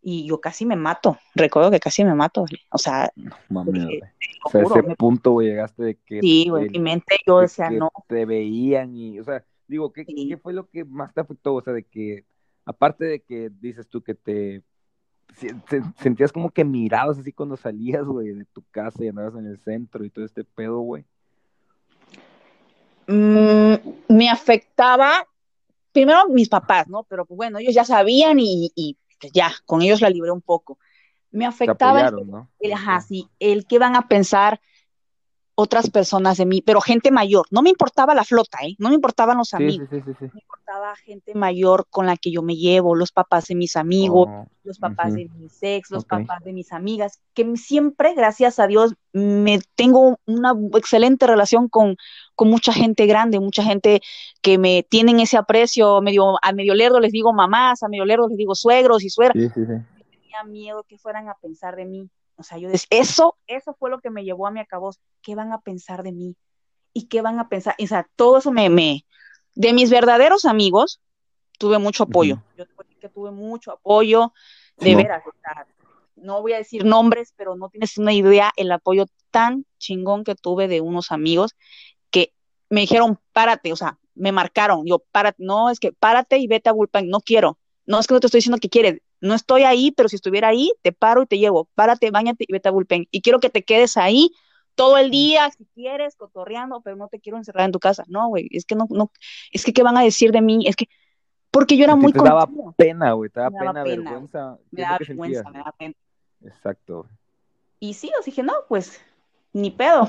[0.00, 1.18] y yo casi me mato.
[1.34, 4.00] Recuerdo que casi me mato, o sea, no, mami,
[4.44, 7.90] o sea, ese punto güey, llegaste de que sí, güey, mi mente yo decía no.
[8.06, 11.54] Te veían y, o sea, digo, ¿qué, ¿qué fue lo que más te afectó?
[11.54, 12.24] O sea, de que
[12.68, 14.62] aparte de que dices tú que te
[15.96, 19.58] sentías como que mirabas así cuando salías, güey, de tu casa y andabas en el
[19.58, 21.04] centro y todo este pedo, güey.
[23.06, 23.74] Mm,
[24.08, 25.26] me afectaba
[25.92, 27.04] primero mis papás, ¿no?
[27.04, 30.42] Pero pues bueno, ellos ya sabían y, y pues ya, con ellos la libré un
[30.42, 30.78] poco.
[31.30, 32.10] Me afectaba
[32.60, 34.60] el, ajá, sí, el que van a pensar
[35.60, 37.44] otras personas de mí, pero gente mayor.
[37.50, 38.76] No me importaba la flota, ¿eh?
[38.78, 39.88] No me importaban los amigos.
[39.90, 39.98] me
[40.40, 44.46] importaba gente mayor con la que yo me llevo, los papás de mis amigos, oh,
[44.62, 48.94] los papás de mis ex, los papás de mis amigas, que siempre, gracias a Dios,
[49.12, 51.96] me tengo una excelente relación con,
[52.36, 54.00] con mucha gente grande, mucha gente
[54.40, 58.28] que me tienen ese aprecio, medio, a medio lerdo les digo mamás, a medio lerdo
[58.28, 59.52] les digo suegros y suegras.
[59.52, 62.08] Tenía miedo que fueran a pensar de mí.
[62.38, 65.00] O sea, yo decía, eso, eso fue lo que me llevó a mi acabos.
[65.22, 66.36] ¿Qué van a pensar de mí?
[66.92, 67.74] ¿Y qué van a pensar?
[67.82, 69.04] O sea, todo eso me, me,
[69.54, 71.00] de mis verdaderos amigos,
[71.58, 72.42] tuve mucho apoyo.
[72.56, 72.64] Yo
[72.98, 74.32] que tuve mucho apoyo,
[74.78, 75.22] de veras.
[76.16, 80.34] no voy a decir nombres, pero no tienes una idea el apoyo tan chingón que
[80.34, 81.54] tuve de unos amigos
[82.10, 82.32] que
[82.68, 86.68] me dijeron, párate, o sea, me marcaron, yo, párate, no, es que párate y vete
[86.68, 87.58] a Bullpen, no quiero.
[87.86, 90.48] No es que no te estoy diciendo que quieres, no estoy ahí, pero si estuviera
[90.48, 91.68] ahí, te paro y te llevo.
[91.74, 93.08] Párate, bañate y vete a bullpen.
[93.10, 94.30] Y quiero que te quedes ahí
[94.78, 98.04] todo el día, si quieres, cotorreando, pero no te quiero encerrar en tu casa.
[98.06, 99.10] No, güey, es que no, no,
[99.50, 100.88] es que qué van a decir de mí, es que,
[101.50, 104.56] porque yo era muy Te daba pena, güey, te daba pena, vergüenza.
[104.70, 105.94] Me daba vergüenza, me daba pena.
[106.44, 107.06] Exacto.
[107.80, 109.00] Y sí, os dije, no, pues,
[109.52, 110.08] ni pedo.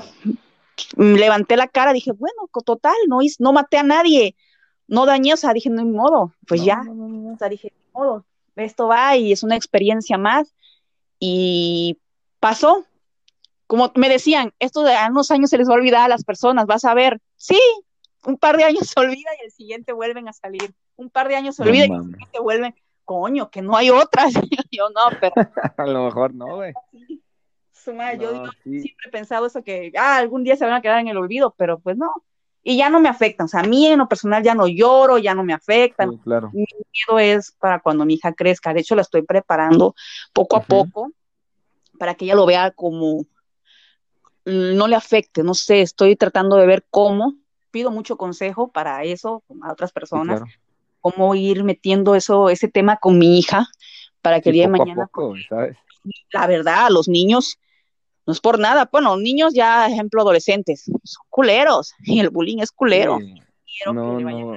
[0.96, 4.36] Levanté la cara, dije, bueno, total, no, no maté a nadie,
[4.86, 8.24] no dañé, o sea, dije, no hay modo, pues ya, o sea, dije, no modo,
[8.60, 10.54] esto va y es una experiencia más.
[11.18, 11.98] Y
[12.40, 12.84] pasó.
[13.66, 16.24] Como me decían, esto de a unos años se les va a olvidar a las
[16.24, 17.20] personas, vas a ver.
[17.36, 17.60] Sí,
[18.24, 20.74] un par de años se olvida y el siguiente vuelven a salir.
[20.96, 22.74] Un par de años se olvida y el siguiente vuelven.
[23.04, 24.32] Coño, que no hay otras.
[24.70, 25.34] yo no, pero.
[25.76, 26.72] a lo mejor no, güey.
[28.18, 31.16] yo siempre he pensado eso que ah, algún día se van a quedar en el
[31.16, 32.12] olvido, pero pues no
[32.62, 35.18] y ya no me afecta, O sea, a mí en lo personal ya no lloro,
[35.18, 36.08] ya no me afecta.
[36.22, 36.50] claro.
[36.52, 38.74] Mi miedo es para cuando mi hija crezca.
[38.74, 39.94] De hecho, la estoy preparando
[40.32, 41.12] poco a poco
[41.98, 43.24] para que ella lo vea como
[44.44, 45.42] no le afecte.
[45.42, 47.34] No sé, estoy tratando de ver cómo.
[47.70, 50.42] Pido mucho consejo para eso a otras personas.
[51.00, 53.68] Cómo ir metiendo eso, ese tema con mi hija
[54.20, 55.10] para que el día de mañana.
[56.32, 57.58] La verdad, los niños
[58.30, 58.88] no es por nada.
[58.92, 63.18] Bueno, niños ya, ejemplo, adolescentes, son culeros y el bullying es culero.
[63.18, 64.56] Quiero no, que no.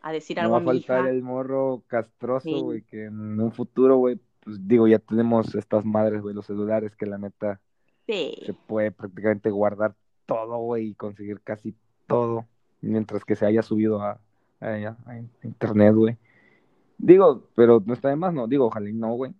[0.00, 3.96] a decir algo no va a, faltar el morro castroso, güey, que en un futuro,
[3.96, 7.60] güey, pues digo, ya tenemos estas madres, güey, los celulares que la neta
[8.06, 11.74] se puede prácticamente guardar todo, güey, y conseguir casi
[12.06, 12.46] todo,
[12.80, 14.20] mientras que se haya subido a,
[14.60, 16.16] a, a internet, güey.
[16.96, 19.34] Digo, pero no está de más, no, digo, ojalá y no, güey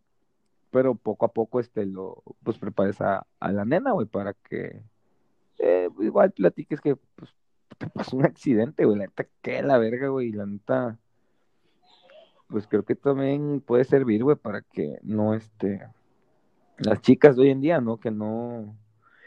[0.70, 4.82] pero poco a poco este lo pues prepares a, la nena, güey, para que
[5.58, 7.34] eh, igual platiques que pues
[7.78, 10.98] te pasó un accidente, güey, la neta, que la verga, güey, la neta,
[12.48, 15.86] pues creo que también puede servir, güey, para que no, este,
[16.78, 17.98] las chicas de hoy en día, ¿no?
[17.98, 18.76] Que no,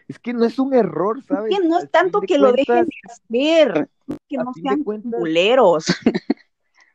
[0.07, 1.53] es que no es un error, ¿sabes?
[1.53, 3.89] Es que no es tanto que lo dejen de hacer,
[4.27, 5.85] que no sean culeros.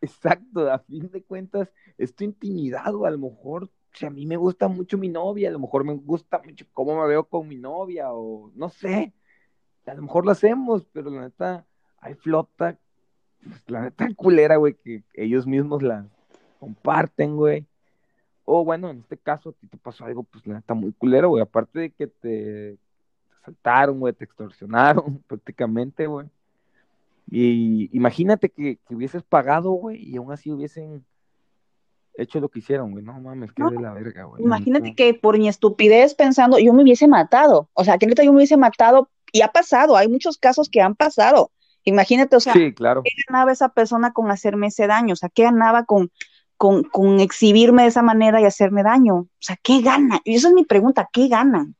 [0.00, 4.26] Exacto, a fin de cuentas, es tu intimidad, o a lo mejor si a mí
[4.26, 7.48] me gusta mucho mi novia, a lo mejor me gusta mucho cómo me veo con
[7.48, 9.14] mi novia, o no sé,
[9.86, 11.66] a lo mejor lo hacemos, pero la neta,
[12.00, 12.78] hay flota,
[13.42, 16.06] pues, la neta culera, güey, que ellos mismos la
[16.60, 17.66] comparten, güey.
[18.44, 21.30] O bueno, en este caso, a ti te pasó algo, pues la neta muy culero,
[21.30, 22.76] güey, aparte de que te,
[23.44, 26.28] saltaron, güey, te extorsionaron prácticamente, güey.
[27.28, 31.04] Y imagínate que, que hubieses pagado, güey, y aún así hubiesen
[32.16, 33.04] hecho lo que hicieron, güey.
[33.04, 34.42] No mames, qué de la verga, güey.
[34.42, 37.68] Imagínate que por mi estupidez pensando, yo me hubiese matado.
[37.74, 39.96] O sea, que neta yo me hubiese matado y ha pasado.
[39.96, 41.50] Hay muchos casos que han pasado.
[41.84, 43.02] Imagínate, o sea, sí, claro.
[43.04, 45.12] ¿qué ganaba esa persona con hacerme ese daño?
[45.12, 46.10] O sea, ¿qué ganaba con,
[46.56, 49.14] con, con exhibirme de esa manera y hacerme daño.
[49.16, 50.20] O sea, ¿qué ganan?
[50.24, 51.76] Y esa es mi pregunta, ¿qué ganan?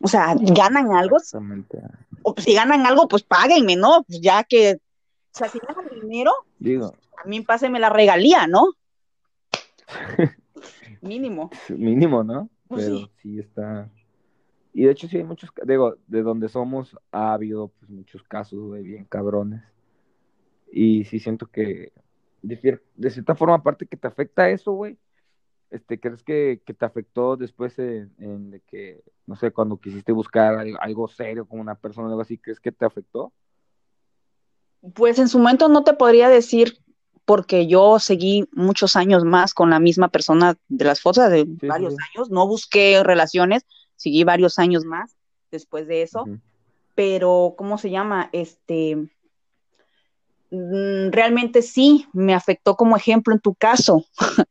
[0.00, 1.16] O sea, ¿ganan algo?
[2.22, 4.02] O si ganan algo, pues páguenme, ¿no?
[4.06, 6.94] Pues ya que, o sea, si ganan dinero, Digo.
[7.22, 8.72] a mí pásenme la regalía, ¿no?
[11.00, 11.50] Mínimo.
[11.68, 12.48] Mínimo, ¿no?
[12.68, 13.10] Pues Pero sí.
[13.22, 13.38] sí.
[13.40, 13.90] está.
[14.72, 18.58] Y de hecho sí hay muchos, digo, de donde somos ha habido pues muchos casos,
[18.58, 19.62] güey, bien cabrones.
[20.70, 21.92] Y sí siento que
[22.40, 24.98] de, de cierta forma, aparte que te afecta eso, güey,
[25.70, 30.12] este, ¿crees que, que te afectó después en, en de que, no sé, cuando quisiste
[30.12, 33.32] buscar algo, algo serio con una persona o algo así, ¿crees que te afectó?
[34.94, 36.78] Pues en su momento no te podría decir
[37.24, 41.66] porque yo seguí muchos años más con la misma persona de las fotos de sí,
[41.66, 41.98] varios sí.
[42.14, 43.64] años, no busqué relaciones,
[43.96, 45.16] seguí varios años más
[45.50, 46.24] después de eso,
[46.94, 48.30] pero ¿cómo se llama?
[48.32, 48.96] Este,
[50.50, 54.04] mm, realmente sí, me afectó como ejemplo en tu caso.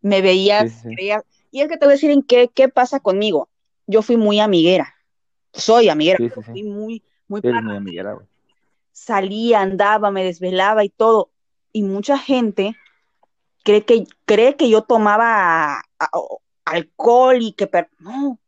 [0.00, 0.94] me veías, Sí,
[1.50, 3.48] y es que te voy a decir en qué, qué pasa conmigo.
[3.86, 4.94] Yo fui muy amiguera,
[5.52, 8.18] soy amiguera, fui muy, muy muy amiguera,
[8.92, 11.30] salía, andaba, me desvelaba y todo.
[11.76, 12.74] Y mucha gente
[13.62, 15.82] cree que, cree que yo tomaba
[16.64, 17.66] alcohol y que...
[17.66, 18.38] per- No,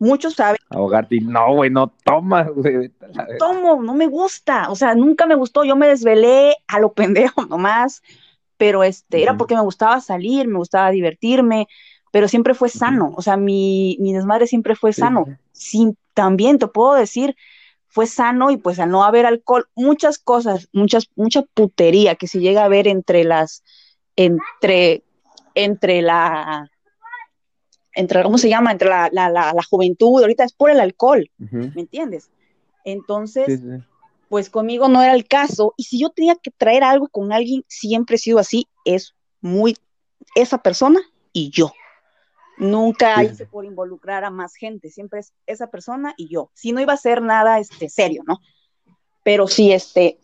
[0.00, 2.90] muchos saben, Ahogarte no, güey, no tomas, güey.
[3.38, 7.46] tomo, no me gusta, o sea, nunca me gustó, yo me desvelé a lo pendejo
[7.48, 8.02] nomás,
[8.56, 11.68] pero este, era porque me gustaba salir, me gustaba divertirme,
[12.10, 15.26] pero siempre fue sano, o sea, mi, mi desmadre siempre fue sano.
[16.14, 17.36] también te puedo decir,
[17.92, 22.40] fue sano y pues al no haber alcohol, muchas cosas, muchas, mucha putería que se
[22.40, 23.62] llega a ver entre las,
[24.16, 25.02] entre,
[25.54, 26.70] entre la,
[27.94, 28.72] entre, ¿cómo se llama?
[28.72, 31.30] Entre la, la, la, la juventud, ahorita es por el alcohol.
[31.36, 32.30] ¿me entiendes?
[32.84, 33.84] Entonces, Sí, sí, sí.
[34.30, 37.62] pues conmigo no era el caso, y si yo tenía que traer algo con alguien,
[37.68, 39.76] siempre he sido así, es muy
[40.34, 41.00] esa persona
[41.34, 41.72] y yo.
[42.58, 46.50] Nunca Sí, hice por involucrar a más gente, siempre es esa persona y yo.
[46.54, 48.40] Si no iba a ser nada este, serio, ¿no?
[49.24, 50.18] Pero si este,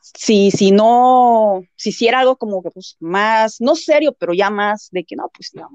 [0.00, 4.88] si, si no, si hiciera algo como que pues más, no serio, pero ya más
[4.90, 5.68] de que no, pues no,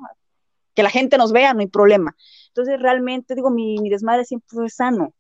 [0.74, 2.16] que la gente nos vea, no hay problema.
[2.48, 5.14] Entonces realmente digo, mi, mi desmadre siempre fue sano.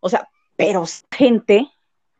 [0.00, 1.70] O sea, pero gente,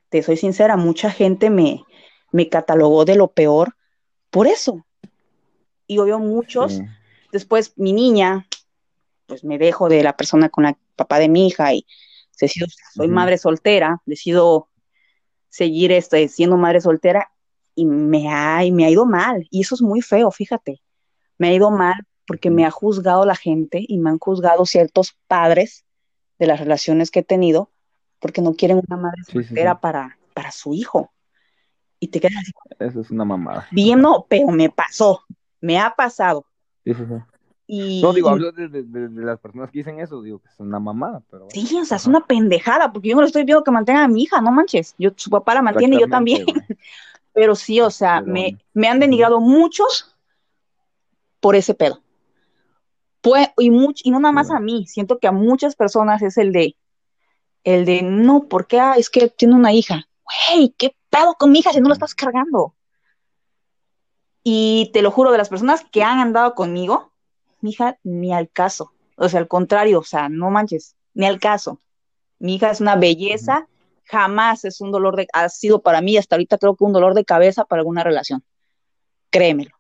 [0.09, 1.85] te soy sincera, mucha gente me,
[2.33, 3.75] me catalogó de lo peor
[4.31, 4.85] por eso.
[5.87, 6.85] Y obvio muchos, Sí.
[7.33, 8.47] Después mi niña,
[9.27, 11.87] pues me dejo de la persona con la papá de mi hija y
[12.41, 14.69] decido, soy madre soltera, decido
[15.49, 17.31] seguir este, siendo madre soltera
[17.75, 19.47] y me ha, y me ha ido mal.
[19.51, 20.81] Y eso es muy feo, fíjate.
[21.39, 21.95] Me ha ido mal
[22.27, 25.85] porque me ha juzgado la gente y me han juzgado ciertos padres
[26.39, 27.71] de las relaciones que he tenido
[28.19, 29.47] porque no quieren una madre Sí, sí, sí.
[29.49, 31.13] soltera para, para su hijo.
[31.99, 33.69] Y te quedas así, Eso es una mamada.
[33.71, 35.23] bien, no, pero me pasó,
[35.61, 36.47] me ha pasado.
[36.95, 37.15] Sí, sí, sí.
[37.73, 40.59] Y, No, digo, hablo de, de- de- las personas que dicen eso, digo que es
[40.59, 41.67] una mamada, pero bueno.
[41.69, 44.09] Sí, o sea, es una pendejada, porque yo no le estoy viendo que mantenga a
[44.09, 44.95] mi hija, no manches.
[44.99, 46.45] Yo, su papá la mantiene y yo también.
[47.33, 50.17] Pero sí, o sea, Pero- me, me han denigrado muchos
[51.39, 52.01] por ese pedo.
[53.21, 54.55] Pues, y, much- y no nada más Sí.
[54.57, 56.75] a mí, siento que a muchas personas es el de,
[57.63, 60.09] el de, no, porque ah, es que tiene una hija.
[60.49, 62.75] Güey, ¿qué pedo con mi hija si no la estás cargando?
[64.43, 67.13] Y te lo juro, de las personas que han andado conmigo,
[67.61, 68.93] mi hija ni al caso.
[69.17, 71.81] O sea, al contrario, o sea, no manches, ni al caso.
[72.39, 73.69] Mi hija es una belleza,
[74.05, 77.15] jamás es un dolor de, ha sido para mí hasta ahorita creo que un dolor
[77.15, 78.43] de cabeza para alguna relación.
[79.29, 79.77] Créemelo.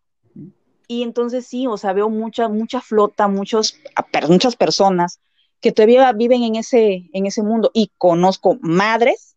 [0.86, 5.20] Y entonces sí, o sea, veo mucha, mucha flota, muchos, a per- muchas personas
[5.60, 9.36] que todavía viven en ese, en ese mundo y conozco madres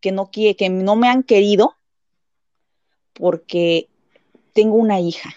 [0.00, 1.76] que no, que no me han querido
[3.12, 3.88] porque
[4.52, 5.30] tengo una hija.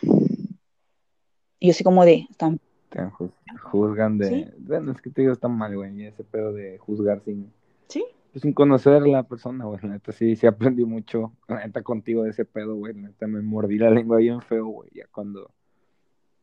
[1.60, 2.60] Y yo así como de, están
[2.90, 4.30] Te ju- juzgan de.
[4.30, 4.46] Sí.
[4.60, 6.02] Bueno, es que te digo, está mal, güey.
[6.02, 7.52] y Ese pedo de juzgar sin,
[7.88, 8.04] Sí.
[8.32, 9.80] pues, sin conocer a la persona, güey.
[9.84, 11.32] La neta, sí, sí aprendí mucho.
[11.48, 12.94] La neta, contigo de ese pedo, güey.
[12.94, 14.90] La neta, me mordí la lengua bien feo, güey.
[14.94, 15.50] Ya cuando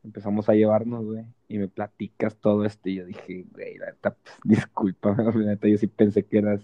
[0.04, 1.24] empezamos a llevarnos, güey.
[1.48, 2.88] Y me platicas todo esto.
[2.88, 5.24] Y yo dije, güey, la neta, pues, discúlpame.
[5.24, 6.60] La neta, yo sí pensé que eras.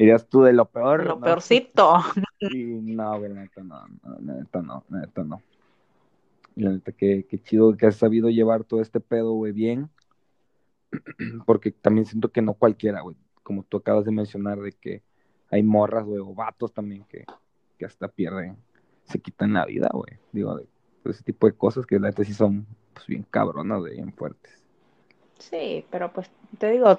[0.00, 1.04] Eras tú de lo peor.
[1.04, 1.20] Lo ¿no?
[1.20, 1.98] peorcito.
[2.40, 5.42] Y no, güey, la neta no, la neta no, la neta no.
[6.56, 9.90] Y la neta, que, que chido que has sabido llevar todo este pedo, güey, bien.
[11.44, 13.14] Porque también siento que no cualquiera, güey.
[13.42, 15.02] Como tú acabas de mencionar, de que
[15.50, 17.26] hay morras, güey, o vatos también que,
[17.78, 18.56] que hasta pierden,
[19.04, 20.18] se quitan la vida, güey.
[20.32, 20.66] Digo, de,
[21.04, 24.14] de ese tipo de cosas que la neta sí son, pues, bien cabronas, güey, bien
[24.14, 24.64] fuertes.
[25.38, 26.98] Sí, pero pues te digo,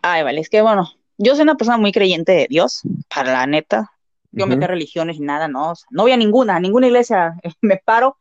[0.00, 0.88] ay, vale, es que bueno,
[1.22, 2.82] yo soy una persona muy creyente de Dios,
[3.14, 3.92] para la neta,
[4.32, 8.16] yo meter religiones y nada, no, no voy a ninguna, a ninguna iglesia me paro,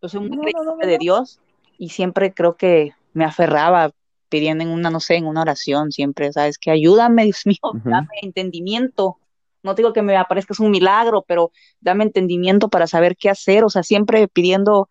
[0.00, 0.52] yo soy muy
[0.82, 1.40] de Dios
[1.78, 3.90] y siempre creo que me aferraba
[4.28, 6.58] pidiendo en una, no sé, en una oración siempre, ¿sabes?
[6.58, 9.18] Que ayúdame, Dios mío, dame entendimiento.
[9.62, 13.64] No digo que me aparezca es un milagro, pero dame entendimiento para saber qué hacer,
[13.64, 14.88] o sea, siempre pidiendo,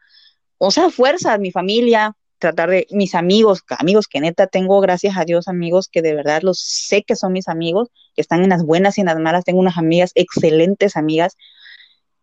[0.57, 5.17] o sea, fuerza a mi familia, tratar de mis amigos, amigos que neta tengo, gracias
[5.17, 8.49] a Dios, amigos que de verdad los sé que son mis amigos, que están en
[8.49, 9.45] las buenas y en las malas.
[9.45, 11.37] Tengo unas amigas, excelentes amigas,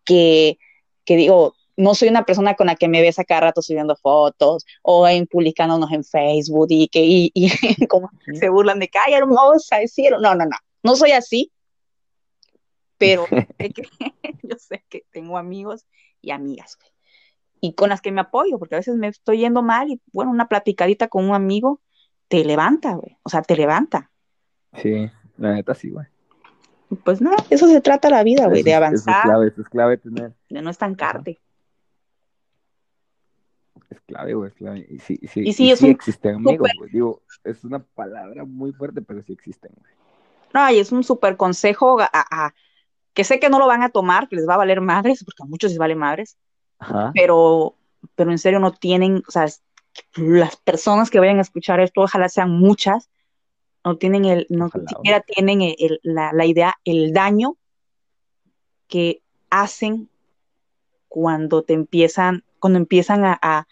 [0.04, 0.58] que,
[1.04, 3.96] que digo, no soy una persona con la que me ves a cada rato subiendo
[3.96, 7.32] fotos o en publicándonos en Facebook y que y,
[7.88, 10.20] como se burlan de que ay hermosa es cielo.
[10.20, 11.50] No, no, no, no soy así.
[12.98, 13.26] Pero
[14.42, 15.86] yo sé que tengo amigos
[16.20, 16.76] y amigas
[17.62, 20.30] y con las que me apoyo, porque a veces me estoy yendo mal y bueno,
[20.30, 21.80] una platicadita con un amigo
[22.28, 23.16] te levanta, güey.
[23.22, 24.10] O sea, te levanta.
[24.74, 26.06] Sí, la neta sí, güey.
[27.04, 29.16] Pues nada, eso se trata la vida, güey, de avanzar.
[29.16, 30.34] es clave, es clave tener.
[30.50, 31.40] De no estancarte
[33.92, 34.86] es clave, güey, es clave.
[34.88, 36.90] Y sí, sí, y sí, existen amigos, güey.
[36.90, 39.92] Digo, es una palabra muy fuerte, pero sí existen, güey.
[40.54, 42.54] No, y es un súper consejo a,
[43.14, 45.42] que sé que no lo van a tomar, que les va a valer madres, porque
[45.42, 46.36] a muchos les vale madres,
[46.82, 47.12] Ajá.
[47.14, 47.76] pero
[48.14, 49.46] pero en serio no tienen, o sea,
[50.16, 53.10] las personas que vayan a escuchar esto, ojalá sean muchas,
[53.84, 57.56] no tienen el, no siquiera tienen el, la, la idea, el daño
[58.88, 60.08] que hacen
[61.08, 63.66] cuando te empiezan, cuando empiezan a,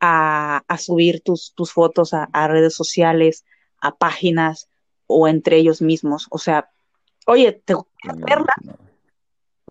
[0.00, 3.44] a, subir tus, tus fotos a, redes sociales,
[3.80, 4.68] a páginas
[5.06, 6.26] o entre ellos mismos.
[6.30, 6.70] O sea,
[7.26, 7.74] oye, te
[8.26, 8.54] verla,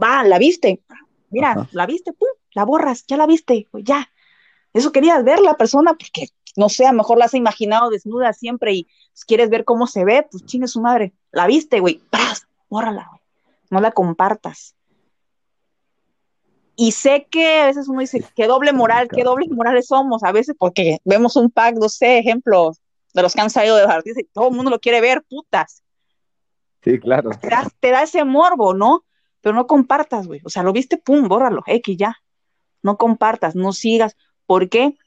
[0.02, 0.82] va, la viste,
[1.30, 2.28] mira, la viste, pum,
[2.58, 4.12] la borras, ya la viste, pues ya.
[4.74, 8.34] Eso querías ver la persona, porque no sé, a lo mejor la has imaginado desnuda
[8.34, 8.88] siempre y
[9.28, 11.14] quieres ver cómo se ve, pues chingue su madre.
[11.32, 12.48] La viste, güey, ¡pras!
[12.68, 13.22] Bórrala, güey.
[13.70, 14.74] No la compartas.
[16.76, 20.32] Y sé que a veces uno dice, qué doble moral, qué dobles morales somos, a
[20.32, 22.82] veces porque vemos un pack, no sé, ejemplos
[23.14, 25.84] de los que han salido de jardín, y todo el mundo lo quiere ver, putas.
[26.84, 27.30] Sí, claro.
[27.80, 29.06] Te da, ese morbo, ¿no?
[29.42, 30.42] Pero no compartas, güey.
[30.44, 32.16] O sea, lo viste, pum, bórralo, X ya.
[32.84, 34.16] No compartas, no sigas.
[34.46, 34.98] ¿Por qué?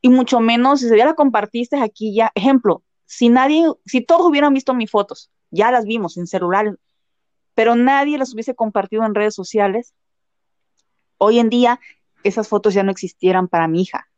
[0.00, 2.30] Y mucho menos si ya la compartiste aquí ya.
[2.34, 6.78] Ejemplo, si nadie, si todos hubieran visto mis fotos, ya las vimos en celular,
[7.54, 9.94] pero nadie las hubiese compartido en redes sociales,
[11.18, 11.80] hoy en día
[12.22, 14.08] esas fotos ya no existieran para mi hija.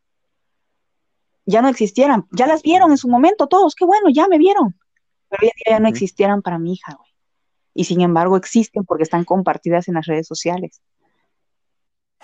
[1.44, 4.76] Ya no existieran, ya las vieron en su momento todos, qué bueno, ya me vieron.
[5.28, 7.10] Pero hoy en día ya no existieran para mi hija, güey.
[7.74, 10.80] Y sin embargo existen porque están compartidas en las redes sociales.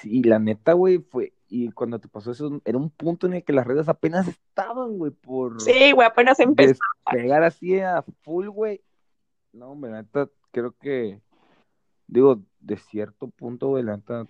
[0.02, 3.44] Sí, la neta, güey, fue, y cuando te pasó eso, era un punto en el
[3.44, 5.62] que las redes apenas estaban, güey, por...
[5.62, 6.78] Sí, güey, apenas empezaron.
[7.08, 8.82] Pegar así a full, güey.
[9.52, 11.20] No, hombre, la neta, creo que,
[12.08, 14.26] digo, de cierto punto, güey, la neta,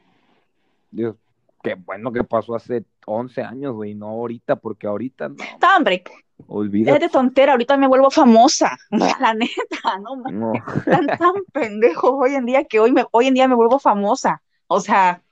[0.91, 1.17] Dios,
[1.63, 5.37] qué bueno que pasó hace 11 años, güey, no ahorita, porque ahorita no.
[5.43, 6.05] Está, hombre.
[6.49, 6.97] Olvídate.
[6.97, 8.77] Es de tontera, ahorita me vuelvo famosa.
[8.91, 10.53] La neta, no, no.
[10.85, 14.43] Tan, tan pendejos hoy en día que hoy, me, hoy en día me vuelvo famosa.
[14.67, 15.23] O sea,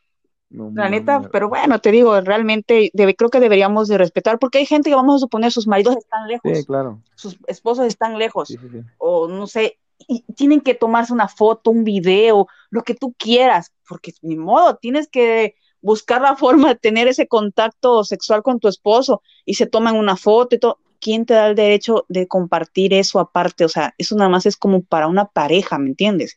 [0.51, 4.67] la neta, pero bueno, te digo, realmente debe, creo que deberíamos de respetar, porque hay
[4.67, 6.59] gente que vamos a suponer sus maridos están lejos.
[6.59, 7.01] Sí, claro.
[7.15, 8.57] Sus esposos están lejos.
[8.99, 9.79] o no sé,
[10.09, 14.77] y tienen que tomarse una foto, un video, lo que tú quieras, porque ni modo,
[14.77, 19.67] tienes que buscar la forma de tener ese contacto sexual con tu esposo y se
[19.67, 20.79] toman una foto y todo.
[21.03, 23.65] ¿Quién te da el derecho de compartir eso aparte?
[23.65, 26.37] O sea, eso nada más es como para una pareja, ¿me entiendes?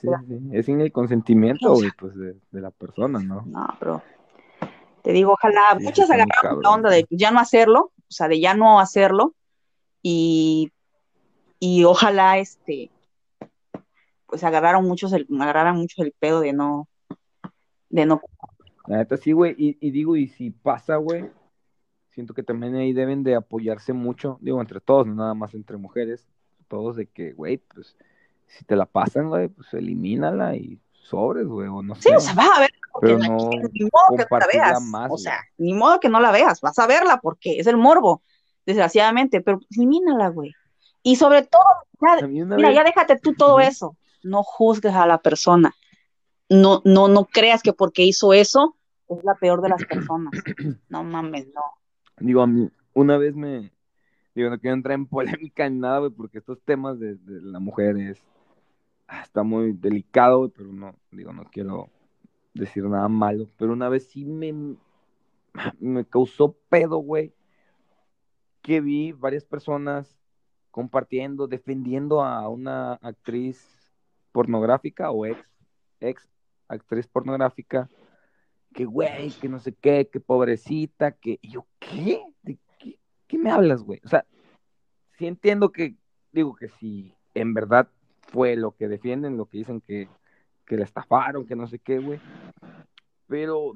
[0.00, 0.48] Sí, sí.
[0.52, 3.42] es sin el consentimiento, pues, de, la persona, ¿no?
[3.46, 4.02] No, pero
[5.02, 8.54] te digo, ojalá muchas agarraron la onda de ya no hacerlo, o sea, de ya
[8.54, 9.34] no hacerlo,
[10.02, 10.72] y
[11.58, 12.90] y ojalá este
[14.26, 16.88] pues agarraron muchos el, agarraran mucho el pedo de no
[17.88, 18.20] de no
[18.86, 21.30] la neta sí güey y, digo y si pasa güey
[22.10, 25.76] siento que también ahí deben de apoyarse mucho digo entre todos no nada más entre
[25.76, 26.28] mujeres
[26.68, 27.96] todos de que güey pues
[28.46, 32.20] si te la pasan güey pues elimínala y sobres güey o no sí, sé o
[32.20, 32.70] sea vas a ver
[33.00, 34.78] pero no ni modo que no la veas
[35.10, 38.22] o sea ni modo que no la veas vas a verla porque es el morbo
[38.64, 40.54] desgraciadamente pero elimínala güey
[41.06, 41.62] y sobre todo,
[42.00, 43.96] ya, mira, ya déjate tú todo eso.
[44.24, 45.72] No juzgues a la persona.
[46.48, 48.74] No, no, no creas que porque hizo eso
[49.08, 50.32] es la peor de las personas.
[50.88, 51.62] No mames, no.
[52.18, 53.70] Digo, a mí, una vez me,
[54.34, 57.96] digo, no quiero entrar en polémica ni nada, güey, porque estos temas de, la mujer
[57.98, 58.20] es,
[59.08, 61.90] está muy delicado, pero no, digo, no quiero
[62.54, 64.76] decir nada malo, pero una vez sí me,
[65.80, 67.32] me causó pedo, güey,
[68.62, 70.18] que vi varias personas
[70.70, 73.92] compartiendo, defendiendo a una actriz
[74.32, 75.38] pornográfica o ex,
[76.00, 76.28] ex
[76.68, 77.88] actriz pornográfica,
[78.74, 82.22] que güey, que no sé qué, que pobrecita, que y yo, ¿qué?
[82.42, 84.00] ¿De qué, qué me hablas, güey?
[84.04, 84.26] O sea,
[85.16, 85.94] sí entiendo que,
[86.32, 87.88] digo que si en verdad
[88.36, 90.10] fue lo que defienden, lo que dicen que,
[90.66, 92.20] que la estafaron, que no sé qué, güey.
[93.26, 93.72] Pero,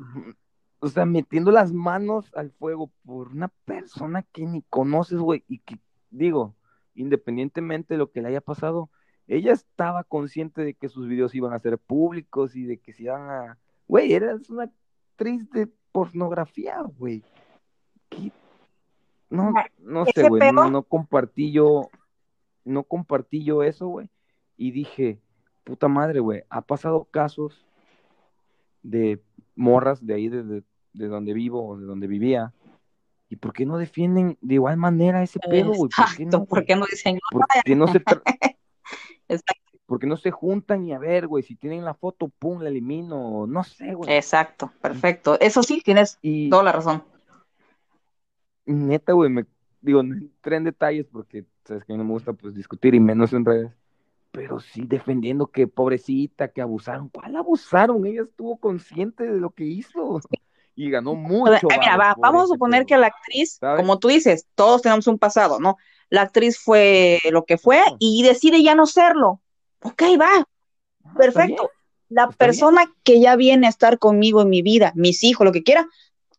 [0.80, 5.60] o sea, metiendo las manos al fuego por una persona que ni conoces, güey, y
[5.60, 5.78] que,
[6.10, 6.54] digo,
[6.94, 8.90] independientemente de lo que le haya pasado,
[9.26, 13.04] ella estaba consciente de que sus videos iban a ser públicos y de que se
[13.04, 13.58] iban a...
[13.88, 17.24] Güey, eras una actriz de pornografía, güey.
[19.30, 21.88] No, no sé, güey, no, no compartí yo,
[22.62, 24.10] no compartí yo eso, güey.
[24.60, 25.18] Y dije,
[25.64, 27.64] puta madre, güey, ha pasado casos
[28.82, 29.18] de
[29.54, 32.52] morras de ahí, de, de, donde vivo o de donde vivía.
[33.30, 35.88] ¿Y por qué no defienden de igual manera ese pedo, güey?
[35.96, 38.02] ¿Por qué no, ¿por qué no dicen ¿Por qué no se
[39.86, 43.46] porque no se juntan y a ver, güey, si tienen la foto, pum, la elimino,
[43.46, 44.14] no sé, güey.
[44.14, 45.40] Exacto, perfecto.
[45.40, 46.18] Eso sí, tienes
[46.50, 47.02] toda la razón.
[48.66, 49.46] Neta, güey, me
[49.80, 52.94] digo, no entré en detalles porque sabes que a mí no me gusta pues discutir
[52.94, 53.79] y menos en redes
[54.30, 57.08] pero sí defendiendo que pobrecita, que abusaron.
[57.08, 58.06] ¿Cuál abusaron?
[58.06, 60.20] Ella estuvo consciente de lo que hizo
[60.74, 61.68] y ganó mucho.
[61.68, 65.76] mira, vamos a suponer que la actriz, como tú dices, todos tenemos un pasado, ¿no?
[66.08, 69.40] La actriz fue lo que fue y decide ya no serlo.
[69.82, 70.46] Ok, va.
[71.04, 71.70] Ah, Perfecto.
[72.08, 75.62] La persona que ya viene a estar conmigo en mi vida, mis hijos, lo que
[75.62, 75.86] quiera,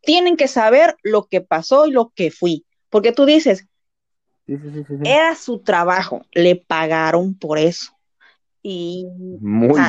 [0.01, 2.65] tienen que saber lo que pasó y lo que fui.
[2.89, 3.67] Porque tú dices,
[5.03, 7.91] era su trabajo, le pagaron por eso.
[8.63, 9.07] Y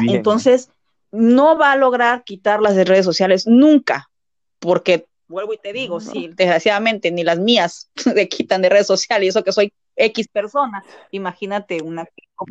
[0.09, 0.71] entonces
[1.11, 4.11] no va a lograr quitarlas de redes sociales nunca,
[4.59, 9.27] porque vuelvo y te digo, si desgraciadamente ni las mías le quitan de redes sociales,
[9.27, 12.07] y eso que soy X persona, imagínate una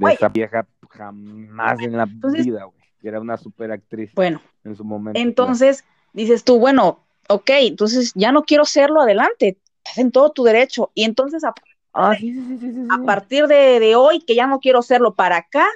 [0.09, 4.13] esa vieja jamás en la vida, güey, era una super actriz.
[4.13, 5.19] Bueno, en su momento.
[5.19, 5.83] Entonces
[6.13, 6.99] dices tú, bueno,
[7.29, 10.91] ok, entonces ya no quiero serlo adelante, estás en todo tu derecho.
[10.93, 11.43] Y entonces
[11.93, 15.37] Ah, sí, sí, sí, sí, A partir de, hoy, que ya no quiero serlo para
[15.37, 15.67] acá,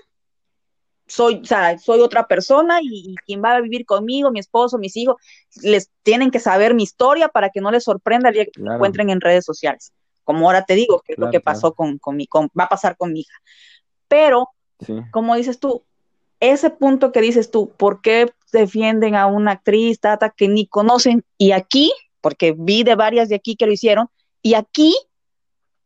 [1.07, 4.95] soy, o sea, soy otra persona y, quien va a vivir conmigo, mi esposo, mis
[4.97, 5.17] hijos,
[5.61, 8.73] les tienen que saber mi historia para que no les sorprenda el día que me
[8.73, 9.93] encuentren en redes sociales.
[10.23, 12.97] Como ahora te digo, que es lo que pasó con, con mi, va a pasar
[12.97, 13.37] con mi hija.
[14.07, 14.49] Pero,
[15.11, 15.83] como dices tú,
[16.39, 21.23] ese punto que dices tú, ¿por qué defienden a una actriz, tata, que ni conocen?
[21.37, 21.91] Y aquí,
[22.21, 24.09] porque vi de varias de aquí que lo hicieron,
[24.41, 24.95] y aquí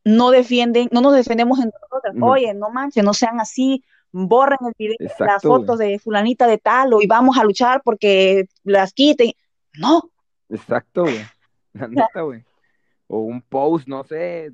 [0.04, 2.16] no defienden, no nos defendemos entre nosotros.
[2.22, 6.94] Oye, no manches, no sean así, borren el video, las fotos de fulanita de tal,
[6.94, 9.32] o y vamos a luchar porque las quiten.
[9.78, 10.10] No.
[10.50, 11.20] Exacto, güey.
[11.74, 12.44] La neta, güey.
[13.08, 14.52] O un post, no sé,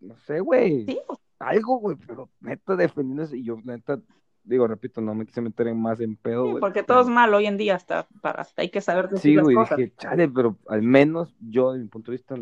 [0.00, 0.84] no sé, güey.
[0.86, 0.98] Sí.
[1.38, 3.98] Algo, güey, pero neta defendiéndose, y yo neta,
[4.44, 7.32] digo, repito, no me quise meter en más en pedo, sí, porque todo es mal
[7.32, 10.58] hoy en día, hasta, para, hasta hay que saber decir Sí, güey, dije, chale, pero
[10.68, 12.34] al menos yo, desde mi punto de vista,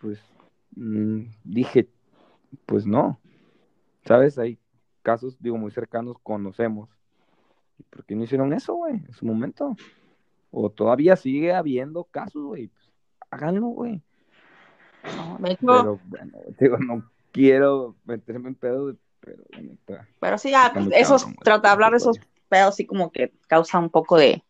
[0.00, 0.18] pues,
[0.74, 1.90] mm, dije,
[2.66, 3.20] pues no.
[4.04, 4.38] ¿Sabes?
[4.38, 4.58] Hay
[5.02, 6.88] casos, digo, muy cercanos, conocemos.
[7.90, 9.76] ¿Por qué no hicieron eso, güey, en su momento?
[10.50, 12.68] O todavía sigue habiendo casos, güey.
[12.68, 12.92] Pues,
[13.30, 14.02] háganlo, güey.
[15.16, 19.44] No, Pero bueno, digo, no quiero meterme en pedo, pero
[20.20, 22.18] Pero sí, ya, eso trata de hablar de esos
[22.48, 24.42] pedos, así como que causa un poco de,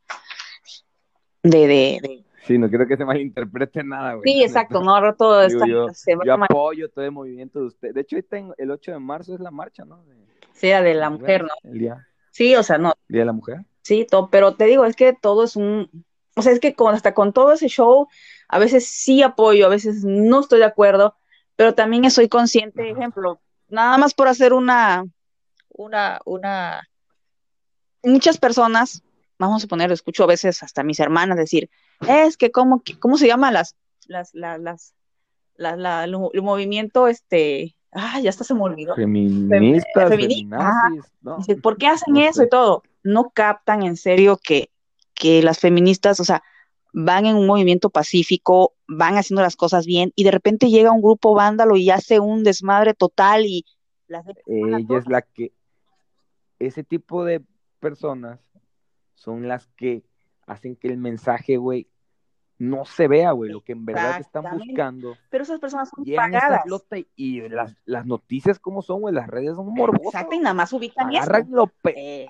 [1.43, 4.33] de, de Sí, no quiero que se malinterprete nada, güey.
[4.33, 5.67] Sí, exacto, no, ahora todo está...
[5.67, 5.89] Yo,
[6.25, 7.93] yo apoyo todo el movimiento de usted.
[7.93, 8.17] De hecho,
[8.57, 10.05] el 8 de marzo es la marcha, ¿no?
[10.53, 11.55] sí, de la mujer, ¿no?
[11.65, 12.07] El día.
[12.31, 12.95] Sí, o sea, no.
[13.09, 13.65] ¿Día de la mujer?
[13.83, 16.05] Sí, todo, pero te digo, es que todo es un...
[16.37, 18.07] O sea, es que con, hasta con todo ese show,
[18.49, 21.17] a veces sí apoyo, a veces no estoy de acuerdo,
[21.57, 25.05] pero también soy consciente, ejemplo, nada más por hacer una,
[25.71, 26.89] una, una...
[28.05, 29.03] Muchas personas
[29.39, 31.71] vamos a poner, escucho a veces hasta mis hermanas decir,
[32.09, 33.77] es que cómo, cómo se llama las,
[34.07, 34.95] las, las, las,
[35.57, 38.95] la, el, movimiento, este, ah, ya hasta se me olvidó.
[38.95, 40.11] Feministas,
[41.63, 42.83] ¿Por qué hacen eso y todo?
[43.03, 44.71] No captan en serio que,
[45.15, 46.43] que las feministas, o sea,
[46.93, 51.03] van en un movimiento pacífico, van haciendo las cosas bien y de repente llega un
[51.03, 53.67] grupo vándalo y hace un desmadre total y
[54.47, 55.53] ella es la que
[56.59, 57.43] ese tipo de
[57.81, 58.41] personas
[59.17, 60.05] son las que
[60.47, 61.89] hacen que el mensaje, güey,
[62.59, 65.17] no se vea, güey, lo que en verdad están buscando.
[65.31, 66.65] Pero esas personas son pagadas.
[67.15, 69.15] Y las, las noticias, como son, güey?
[69.15, 70.15] Las redes son morbosas.
[70.15, 72.29] Exacto, y nada más ubican agarran Lo eh.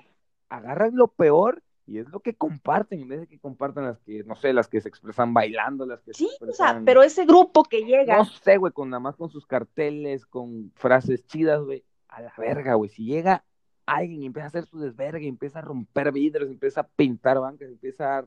[0.49, 4.23] Agarran lo peor y es lo que comparten, en vez de que compartan las que,
[4.25, 7.63] no sé, las que se expresan bailando, las que Sí, o sea, pero ese grupo
[7.63, 8.17] que llega.
[8.17, 12.33] No sé, güey, con nada más con sus carteles, con frases chidas, güey, a la
[12.37, 12.89] verga, güey.
[12.89, 13.45] Si llega
[13.87, 18.19] alguien empieza a hacer su desvergue, empieza a romper vidrios, empieza a pintar bancas, empieza
[18.19, 18.25] a...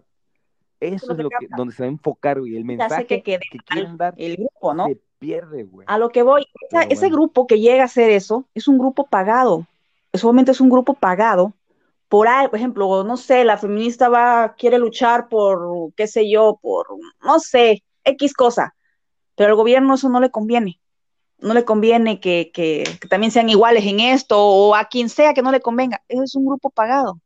[0.81, 3.99] Eso es lo que, donde se va a enfocar, güey, el mensaje que, que, quieren
[3.99, 4.87] dar el grupo, ¿no?
[4.87, 5.85] se pierde, güey.
[5.89, 6.47] A lo que voy,
[6.89, 9.67] ese grupo que llega a hacer eso es un grupo pagado,
[10.15, 11.53] solamente es un grupo pagado
[12.09, 16.59] por ahí, por ejemplo, no sé, la feminista va, quiere luchar por, qué sé yo,
[16.61, 16.87] por,
[17.23, 18.75] no sé, X cosa,
[19.37, 20.80] pero al gobierno eso no le conviene
[21.43, 25.43] no le conviene que, que, también sean iguales en esto o a quien sea que
[25.43, 26.03] no le convenga.
[26.09, 27.21] Es un grupo pagado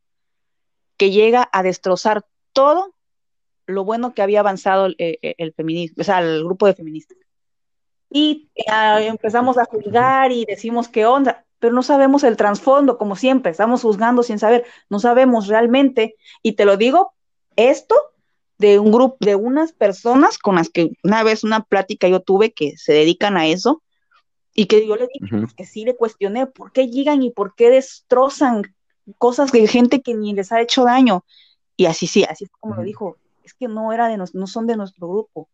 [0.97, 2.93] que llega a destrozar todo
[3.65, 7.17] lo bueno que había avanzado el, el, feminismo, o sea, el grupo de feministas.
[8.09, 13.15] Y eh, empezamos a juzgar y decimos qué onda, pero no sabemos el trasfondo, como
[13.15, 17.13] siempre, estamos juzgando sin saber, no sabemos realmente, y te lo digo,
[17.55, 17.95] esto
[18.57, 22.53] de un grupo, de unas personas con las que una vez una plática yo tuve
[22.53, 23.81] que se dedican a eso,
[24.55, 27.53] y que yo le dije pues, que sí le cuestioné por qué llegan y por
[27.55, 28.63] qué destrozan
[29.17, 31.25] cosas de gente que ni les ha hecho daño.
[31.75, 34.77] Y así sí, así como lo dijo, es que no era de no son de
[34.77, 35.49] nuestro grupo.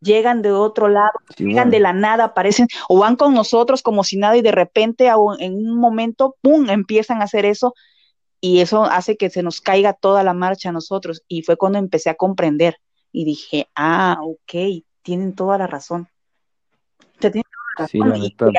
[0.00, 4.16] Llegan de otro lado, llegan de la nada, aparecen o van con nosotros como si
[4.16, 7.74] nada y de repente en un momento, ¡pum!, empiezan a hacer eso
[8.40, 11.22] y eso hace que se nos caiga toda la marcha a nosotros.
[11.28, 12.78] Y fue cuando empecé a comprender
[13.12, 16.08] y dije, ah, ok, tienen toda la razón.
[17.18, 17.42] tienen
[17.86, 18.00] Sí,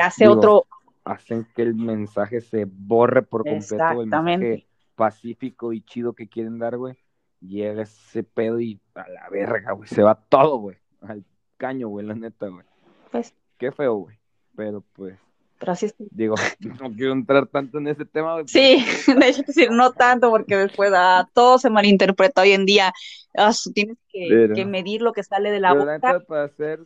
[0.00, 0.66] hace otro...
[1.02, 6.58] Hacen que el mensaje se borre por completo, el mensaje pacífico y chido que quieren
[6.58, 6.94] dar, güey.
[7.40, 9.88] Llega ese pedo y a la verga, güey.
[9.88, 10.76] Se va todo, güey.
[11.00, 11.24] Al
[11.56, 12.66] caño, güey, la neta, güey.
[13.10, 13.34] Pues.
[13.56, 14.18] Qué feo, güey.
[14.54, 15.18] Pero pues.
[15.58, 15.94] Pero así es.
[15.98, 16.34] Digo,
[16.82, 18.48] no quiero entrar tanto en ese tema, güey.
[18.48, 18.84] Sí,
[19.18, 22.92] de hecho, decir, no tanto, porque después ah, todo se malinterpreta hoy en día.
[23.34, 25.98] Ah, tienes que, medir lo que sale de la boca.
[26.02, 26.80] La para hacer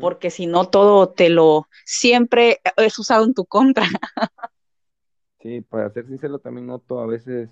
[0.00, 3.84] porque si no todo te lo siempre es usado en tu contra.
[5.40, 7.50] sí, para ser sincero también noto a veces,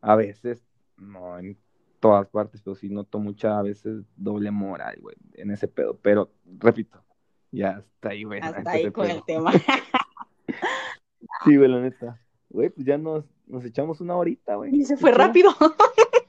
[0.00, 0.62] a veces,
[0.96, 1.58] no en
[2.00, 5.98] todas partes, pero sí noto mucha a veces doble moral, güey, en ese pedo.
[6.02, 7.02] Pero, repito,
[7.50, 8.40] ya está ahí, güey.
[8.40, 9.52] Hasta ahí con el tema.
[11.44, 12.20] sí, güey, la neta.
[12.48, 14.74] Güey, pues ya nos, nos echamos una horita, güey.
[14.74, 15.50] Y se fue rápido.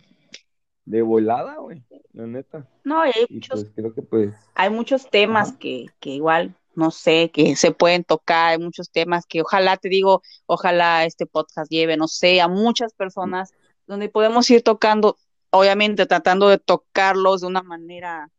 [0.86, 2.68] de volada, güey, la neta.
[2.84, 4.36] No, hay muchos, pues creo que pues...
[4.56, 9.26] Hay muchos temas que, que igual, no sé, que se pueden tocar, hay muchos temas
[9.26, 13.54] que ojalá, te digo, ojalá este podcast lleve, no sé, a muchas personas
[13.88, 15.18] donde podemos ir tocando,
[15.52, 18.30] obviamente tratando de tocarlos de una manera,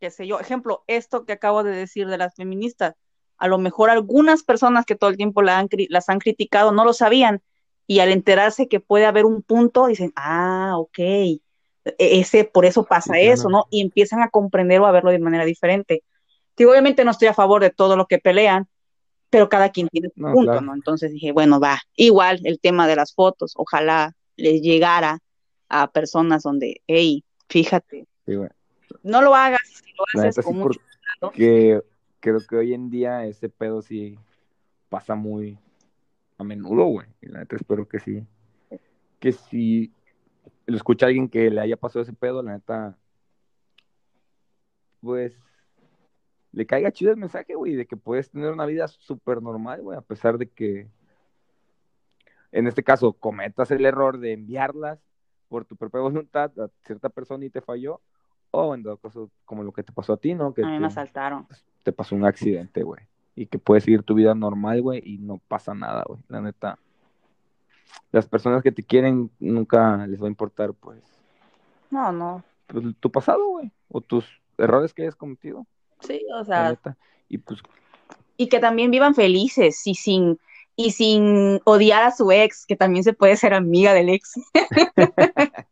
[0.00, 2.94] qué sé yo, ejemplo, esto que acabo de decir de las feministas,
[3.38, 6.84] a lo mejor algunas personas que todo el tiempo la han, las han criticado no
[6.84, 7.40] lo sabían
[7.86, 10.98] y al enterarse que puede haber un punto, dicen, ah, ok,
[11.98, 13.64] ese, por eso pasa eso, ¿no?
[13.70, 16.02] Y empiezan a comprender o a verlo de manera diferente.
[16.56, 18.66] Digo, obviamente no estoy a favor de todo lo que pelean,
[19.30, 20.74] pero cada quien tiene su punto, ¿no?
[20.74, 25.18] Entonces dije, bueno, va, igual el tema de las fotos, ojalá les llegara
[25.68, 28.06] a personas donde, hey, fíjate,
[29.02, 30.80] no lo hagas, si lo haces con mucho
[31.32, 31.82] que
[32.20, 34.18] creo que hoy en día ese pedo sí
[34.88, 35.58] pasa muy
[36.36, 37.06] a menudo, güey.
[37.20, 38.24] Y la neta espero que sí,
[39.18, 39.92] que sí
[40.68, 42.96] lo escucha alguien que le haya pasado ese pedo, la neta,
[45.00, 45.34] pues
[46.52, 49.96] le caiga chido el mensaje, güey, de que puedes tener una vida súper normal, güey,
[49.96, 50.86] a pesar de que,
[52.52, 54.98] en este caso, cometas el error de enviarlas
[55.48, 58.02] por tu propia voluntad a cierta persona y te falló,
[58.50, 60.52] o en todo caso, como lo que te pasó a ti, ¿no?
[60.52, 61.46] Que a mí me asaltaron.
[61.82, 63.00] Te pasó un accidente, güey,
[63.34, 66.78] y que puedes seguir tu vida normal, güey, y no pasa nada, güey, la neta
[68.12, 71.00] las personas que te quieren nunca les va a importar, pues.
[71.90, 72.44] No, no.
[72.66, 74.24] Pues, tu pasado, güey, o tus
[74.56, 75.66] errores que hayas cometido.
[76.00, 76.78] Sí, o sea.
[77.28, 77.60] Y pues.
[78.36, 80.38] Y que también vivan felices y sin
[80.76, 84.34] y sin odiar a su ex, que también se puede ser amiga del ex.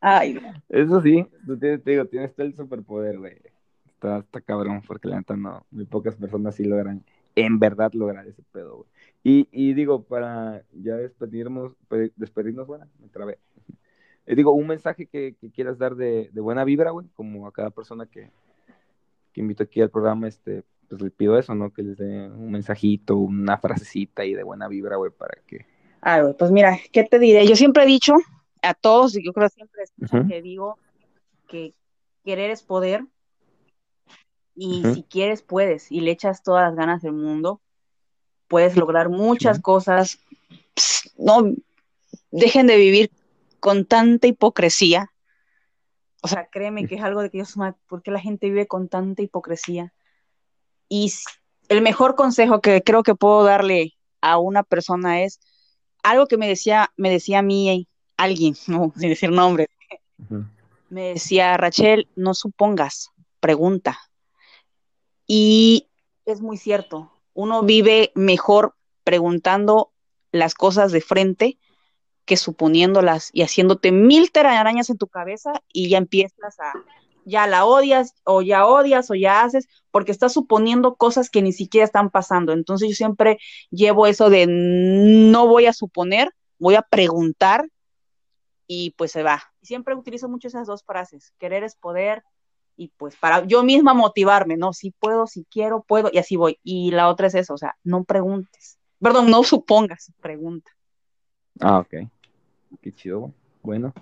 [0.00, 0.40] Ay.
[0.68, 3.36] Eso sí, tú tienes, te digo, tienes todo el superpoder, güey.
[3.86, 7.04] Está, está cabrón, porque la neta no, muy pocas personas sí logran,
[7.36, 8.88] en verdad lograr ese pedo, güey.
[9.22, 11.72] Y, y digo, para ya despedirnos,
[12.16, 13.38] despedirnos, bueno, me trabé.
[14.26, 18.06] Eh, digo, un mensaje que, quieras dar de, buena vibra, güey, como a cada persona
[18.06, 18.30] que,
[19.32, 21.72] que invito aquí al programa, este, pues le pido eso, ¿no?
[21.72, 25.66] Que les dé un mensajito, una frasecita y de buena vibra, güey, para que...
[26.00, 27.46] Ay, güey, pues mira, ¿qué te diré?
[27.46, 28.14] Yo siempre he dicho
[28.62, 29.84] a todos, y yo creo siempre
[30.28, 30.78] que digo
[31.48, 31.74] que
[32.22, 33.04] querer es poder,
[34.54, 37.60] y si quieres, puedes, y le echas todas las ganas del mundo,
[38.50, 40.18] puedes lograr muchas cosas.
[41.16, 41.54] no
[42.32, 43.10] dejen de vivir
[43.60, 45.12] con tanta hipocresía.
[46.20, 47.44] O sea, créeme que es algo de que yo
[47.86, 49.94] ¿por qué la gente vive con tanta hipocresía?
[50.88, 51.12] Y
[51.68, 55.38] el mejor consejo que creo que puedo darle a una persona es
[56.02, 57.86] algo que me decía, me decía a mí
[58.16, 59.68] alguien, no, sin decir nombre.
[60.88, 63.96] Me decía, Rachel, no supongas, pregunta.
[65.28, 65.86] Y
[66.26, 69.92] es muy cierto, uno vive mejor preguntando
[70.30, 71.58] las cosas de frente
[72.26, 76.72] que suponiéndolas y haciéndote mil telarañas en tu cabeza y ya empiezas a,
[77.24, 81.52] ya la odias o ya odias o ya haces, porque estás suponiendo cosas que ni
[81.52, 82.52] siquiera están pasando.
[82.52, 83.38] Entonces yo siempre
[83.70, 87.66] llevo eso de no voy a suponer, voy a preguntar
[88.66, 89.42] y pues se va.
[89.62, 92.22] Siempre utilizo mucho esas dos frases, querer es poder
[92.80, 94.72] y pues para yo misma motivarme, ¿no?
[94.72, 96.58] Si puedo, si quiero, puedo y así voy.
[96.62, 98.78] Y la otra es eso, o sea, no preguntes.
[98.98, 100.70] Perdón, no supongas, pregunta.
[101.60, 102.08] Ah, ok.
[102.80, 103.92] Qué chido, Bueno.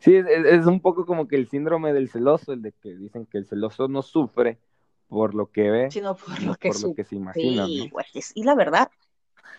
[0.00, 3.38] Sí, es, un poco como que el síndrome del celoso, el de que dicen que
[3.38, 4.58] el celoso no sufre
[5.06, 7.64] por lo que ve, sino por lo que, por lo que se imagina.
[7.66, 8.90] Sí, güey, y la verdad,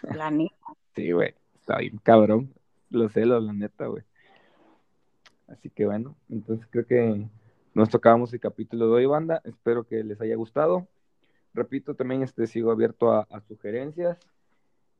[0.01, 0.55] la neta.
[0.93, 2.53] sí, güey, está bien cabrón,
[2.89, 4.03] los celos, la neta, güey.
[5.47, 7.27] Así que bueno, entonces creo que
[7.77, 9.41] nos tocábamos el capítulo de hoy, banda.
[9.43, 10.87] Espero que les haya gustado.
[11.53, 14.17] Repito, también este, sigo abierto a sugerencias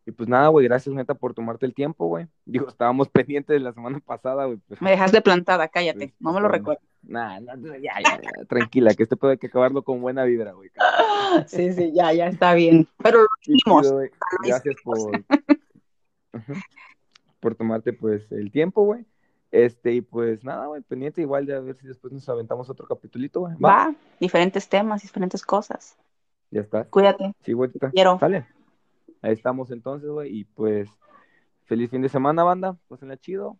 [0.07, 2.27] y pues nada, güey, gracias neta por tomarte el tiempo, güey.
[2.45, 4.57] Digo, estábamos pendientes de la semana pasada, güey.
[4.65, 6.81] Pues, me dejaste plantada, cállate, no me lo recuerdo.
[7.01, 10.71] Nah, ya, ya, ya, tranquila, que este puede que acabarlo con buena vibra, güey.
[11.47, 12.87] Sí, sí, ya, ya está bien.
[13.03, 13.93] Pero lo hicimos.
[14.45, 15.11] gracias por,
[17.41, 19.05] por tomarte, pues, el tiempo, güey.
[19.51, 22.85] Este, y pues nada, güey, pendiente igual de a ver si después nos aventamos otro
[22.85, 23.55] capitulito, güey.
[23.55, 23.95] Va.
[24.19, 25.97] diferentes temas, diferentes cosas.
[26.51, 26.85] Ya está.
[26.85, 27.33] Cuídate.
[27.41, 28.19] Sí, güey, Quiero.
[28.19, 28.45] Sale.
[29.21, 30.39] Ahí estamos entonces, güey.
[30.39, 30.89] Y pues,
[31.63, 32.77] feliz fin de semana, banda.
[32.87, 33.57] Pásenla chido.